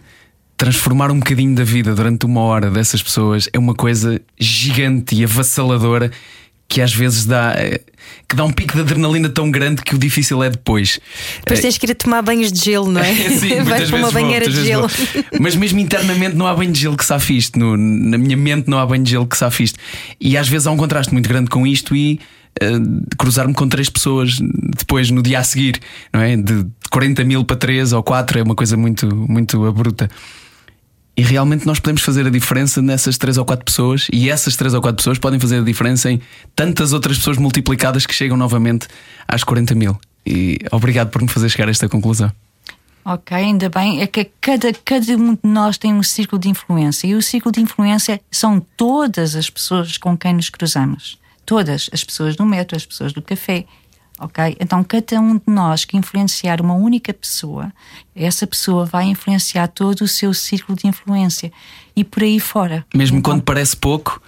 [0.57, 5.25] transformar um bocadinho da vida durante uma hora dessas pessoas é uma coisa gigante e
[5.25, 6.13] avassaladora
[6.69, 7.81] que às vezes dá, eh,
[8.29, 10.99] que dá um pico de adrenalina tão grande que o difícil é depois.
[11.41, 13.15] Depois Eh, tens que ir a tomar banhos de gelo, não é?
[13.39, 14.89] Sim, Vais para uma vou, banheira muitas de gelo.
[14.89, 15.25] vou.
[15.41, 17.59] Mas mesmo internamente não há banho de gelo que sabe isto.
[17.59, 19.79] No, na minha mente não há banho de gelo que sabe isto.
[20.21, 22.19] E às vezes há um contraste muito grande com isto e
[22.61, 22.67] eh,
[23.19, 24.39] cruzar-me com três pessoas
[24.77, 25.79] depois no dia a seguir,
[26.13, 26.37] não é?
[26.37, 30.09] De 40 mil para 3 ou 4 é uma coisa muito, muito abrupta.
[31.17, 34.75] E realmente nós podemos fazer a diferença nessas três ou quatro pessoas, e essas três
[34.75, 36.21] ou quatro pessoas podem fazer a diferença em
[36.57, 38.89] tantas outras pessoas multiplicadas que chegam novamente
[39.29, 39.99] às 40 mil.
[40.27, 42.33] E obrigado por me fazer chegar a esta conclusão.
[43.05, 44.01] Ok, ainda bem.
[44.01, 47.53] É que cada, cada um de nós tem um círculo de influência e o círculo
[47.53, 51.19] de influência são todas as pessoas com quem nos cruzamos.
[51.45, 51.91] Todas.
[51.93, 53.67] As pessoas do metro, as pessoas do café.
[54.19, 54.57] Ok?
[54.61, 57.73] Então, cada um de nós que influenciar uma única pessoa,
[58.15, 61.53] essa pessoa vai influenciar todo o seu círculo de influência
[61.97, 62.87] e por aí fora.
[62.95, 64.23] Mesmo Então, quando parece pouco.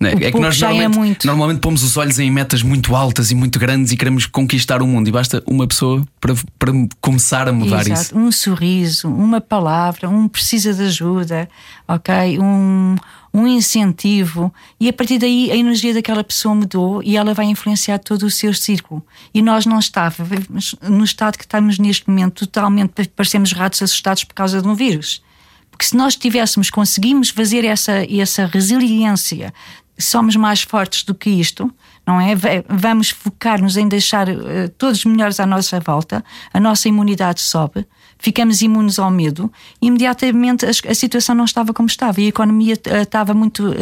[0.00, 0.10] né?
[0.10, 1.26] O É que pouco nós já é normalmente, muito.
[1.28, 4.86] normalmente pomos os olhos em metas muito altas e muito grandes e queremos conquistar o
[4.88, 5.06] mundo.
[5.06, 8.00] E basta uma pessoa para, para começar a mudar Exato.
[8.00, 8.18] isso.
[8.18, 11.48] Um sorriso, uma palavra, um precisa de ajuda,
[11.86, 12.40] ok?
[12.40, 12.96] Um,
[13.32, 14.52] um incentivo.
[14.78, 18.30] E a partir daí a energia daquela pessoa mudou e ela vai influenciar todo o
[18.30, 19.04] seu círculo.
[19.32, 24.34] E nós não estávamos no estado que estamos neste momento, totalmente parecemos ratos assustados por
[24.34, 25.22] causa de um vírus.
[25.70, 29.52] Porque se nós tivéssemos, conseguimos fazer essa, essa resiliência,
[29.98, 31.72] somos mais fortes do que isto,
[32.06, 32.34] não é?
[32.68, 37.86] Vamos focar-nos em deixar uh, todos melhores à nossa volta, a nossa imunidade sobe,
[38.22, 43.02] ficamos imunes ao medo, imediatamente a, situação não estava como estava e a economia uh,
[43.02, 43.66] estava muito.
[43.66, 43.74] Uh,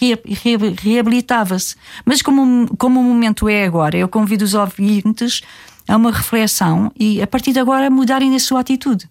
[0.00, 1.76] re, re, reabilitava-se.
[2.04, 5.42] Mas como, como o momento é agora, eu convido os ouvintes
[5.86, 9.08] a uma reflexão e a partir de agora mudarem a sua atitude.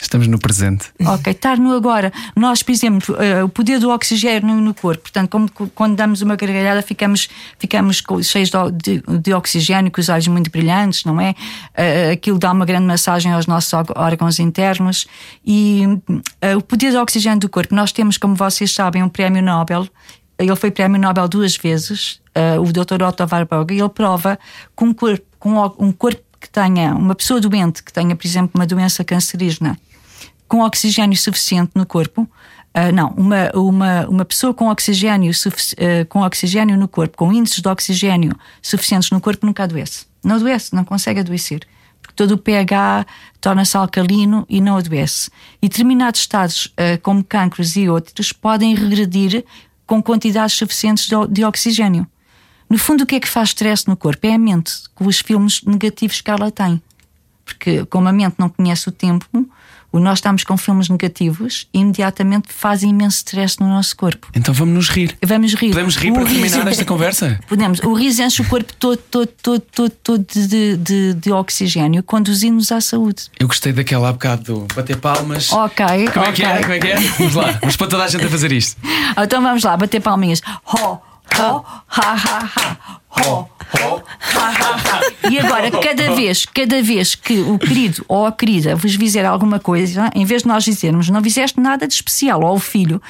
[0.00, 0.90] Estamos no presente.
[1.06, 2.12] Ok, estar no agora.
[2.34, 6.34] Nós, por exemplo, uh, o poder do oxigênio no corpo, portanto, como quando damos uma
[6.34, 7.28] gargalhada, ficamos,
[7.58, 11.30] ficamos cheios de, de, de oxigênio, com os olhos muito brilhantes, não é?
[11.30, 15.06] Uh, aquilo dá uma grande massagem aos nossos órgãos internos.
[15.46, 19.42] E uh, o poder do oxigênio do corpo, nós temos, como vocês sabem, um prémio
[19.42, 19.88] Nobel.
[20.36, 22.20] Ele foi prémio Nobel duas vezes,
[22.60, 23.04] o Dr.
[23.04, 24.36] Otto Warburg, e ele prova
[24.76, 28.50] que um corpo, com um corpo que tenha, uma pessoa doente que tenha, por exemplo,
[28.54, 29.78] uma doença cancerígena
[30.46, 36.20] com oxigênio suficiente no corpo, uh, não, uma, uma, uma pessoa com oxigênio, uh, com
[36.20, 40.04] oxigênio no corpo, com índices de oxigênio suficientes no corpo, nunca adoece.
[40.22, 41.66] Não adoece, não consegue adoecer.
[42.02, 43.06] Porque todo o pH
[43.40, 45.30] torna-se alcalino e não adoece.
[45.62, 49.46] E determinados estados, uh, como cancros e outros, podem regredir
[49.86, 52.06] com quantidades suficientes de, de oxigênio.
[52.74, 54.26] No fundo, o que é que faz stress no corpo?
[54.26, 56.82] É a mente, com os filmes negativos que ela tem.
[57.44, 59.48] Porque, como a mente não conhece o tempo,
[59.92, 64.26] o nós estamos com filmes negativos imediatamente faz imenso stress no nosso corpo.
[64.34, 65.16] Então vamos nos rir.
[65.24, 65.68] Vamos rir.
[65.68, 66.40] Podemos rir o para riso...
[66.40, 67.38] terminar esta conversa?
[67.46, 67.78] Podemos.
[67.78, 72.72] O riso enche o corpo todo, todo, todo, todo, todo de, de, de oxigênio, conduzindo-nos
[72.72, 73.30] à saúde.
[73.38, 75.52] Eu gostei daquela há bocado do bater palmas.
[75.52, 75.86] Ok.
[76.12, 76.28] Como okay.
[76.28, 76.60] é que é?
[76.60, 76.96] Como é que é?
[76.96, 78.80] Vamos lá, vamos para toda a gente a fazer isto.
[79.16, 80.42] Então vamos lá, bater palminhas.
[80.66, 80.98] Ho,
[81.38, 81.64] ho.
[83.82, 84.02] Ho,
[84.36, 85.30] ha, ha, ha.
[85.30, 89.58] E agora, cada vez, cada vez que o querido ou a querida vos fizer alguma
[89.58, 93.00] coisa, em vez de nós dizermos não fizeste nada de especial, ou filho,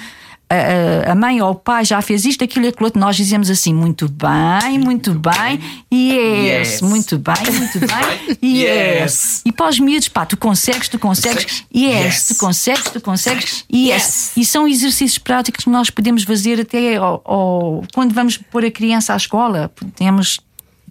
[0.55, 3.51] a, a mãe ou o pai já fez isto, aquilo e aquilo outro, nós dizemos
[3.51, 5.61] assim: muito bem, muito bem,
[5.93, 6.83] yes, yes.
[6.83, 9.03] muito bem, muito bem, yes.
[9.03, 9.43] yes.
[9.45, 12.27] E para os miúdos, pá, tu consegues, tu consegues, yes, yes.
[12.29, 13.91] tu consegues, tu consegues, yes.
[13.95, 14.33] yes.
[14.37, 18.71] E são exercícios práticos que nós podemos fazer até ao, ao, quando vamos pôr a
[18.71, 20.41] criança à escola, podemos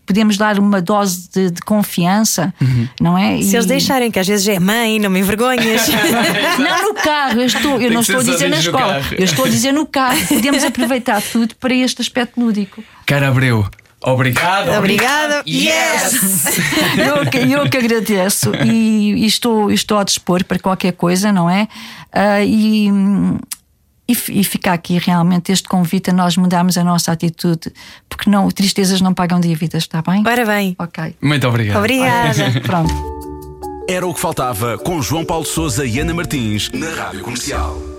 [0.06, 2.88] podemos dar uma dose de, de confiança, uhum.
[3.00, 3.42] não é?
[3.42, 3.56] Se e...
[3.56, 5.88] eles deixarem, que às vezes é mãe, não me envergonhas.
[6.60, 9.50] não no carro, eu, estou, eu não estou a dizer na escola, eu estou a
[9.50, 10.20] dizer no carro.
[10.28, 12.84] Podemos aproveitar tudo para este aspecto lúdico.
[13.06, 13.66] Cara Abreu.
[14.06, 14.70] Obrigado.
[14.78, 15.44] Obrigada.
[15.48, 16.58] Yes!
[16.98, 21.50] eu, que, eu que agradeço e, e, estou, estou a dispor para qualquer coisa, não
[21.50, 21.70] é?
[22.14, 22.90] Uh, e
[24.08, 27.72] e, e fica aqui realmente este convite a nós mudarmos a nossa atitude,
[28.10, 30.24] porque não, tristezas não pagam dívidas, está bem?
[30.26, 30.76] Ora bem.
[30.78, 31.16] Ok.
[31.22, 31.78] Muito obrigado.
[31.78, 32.62] Obrigada.
[32.62, 32.94] Pronto.
[33.88, 37.93] Era o que faltava com João Paulo Souza e Ana Martins na Rádio Comercial.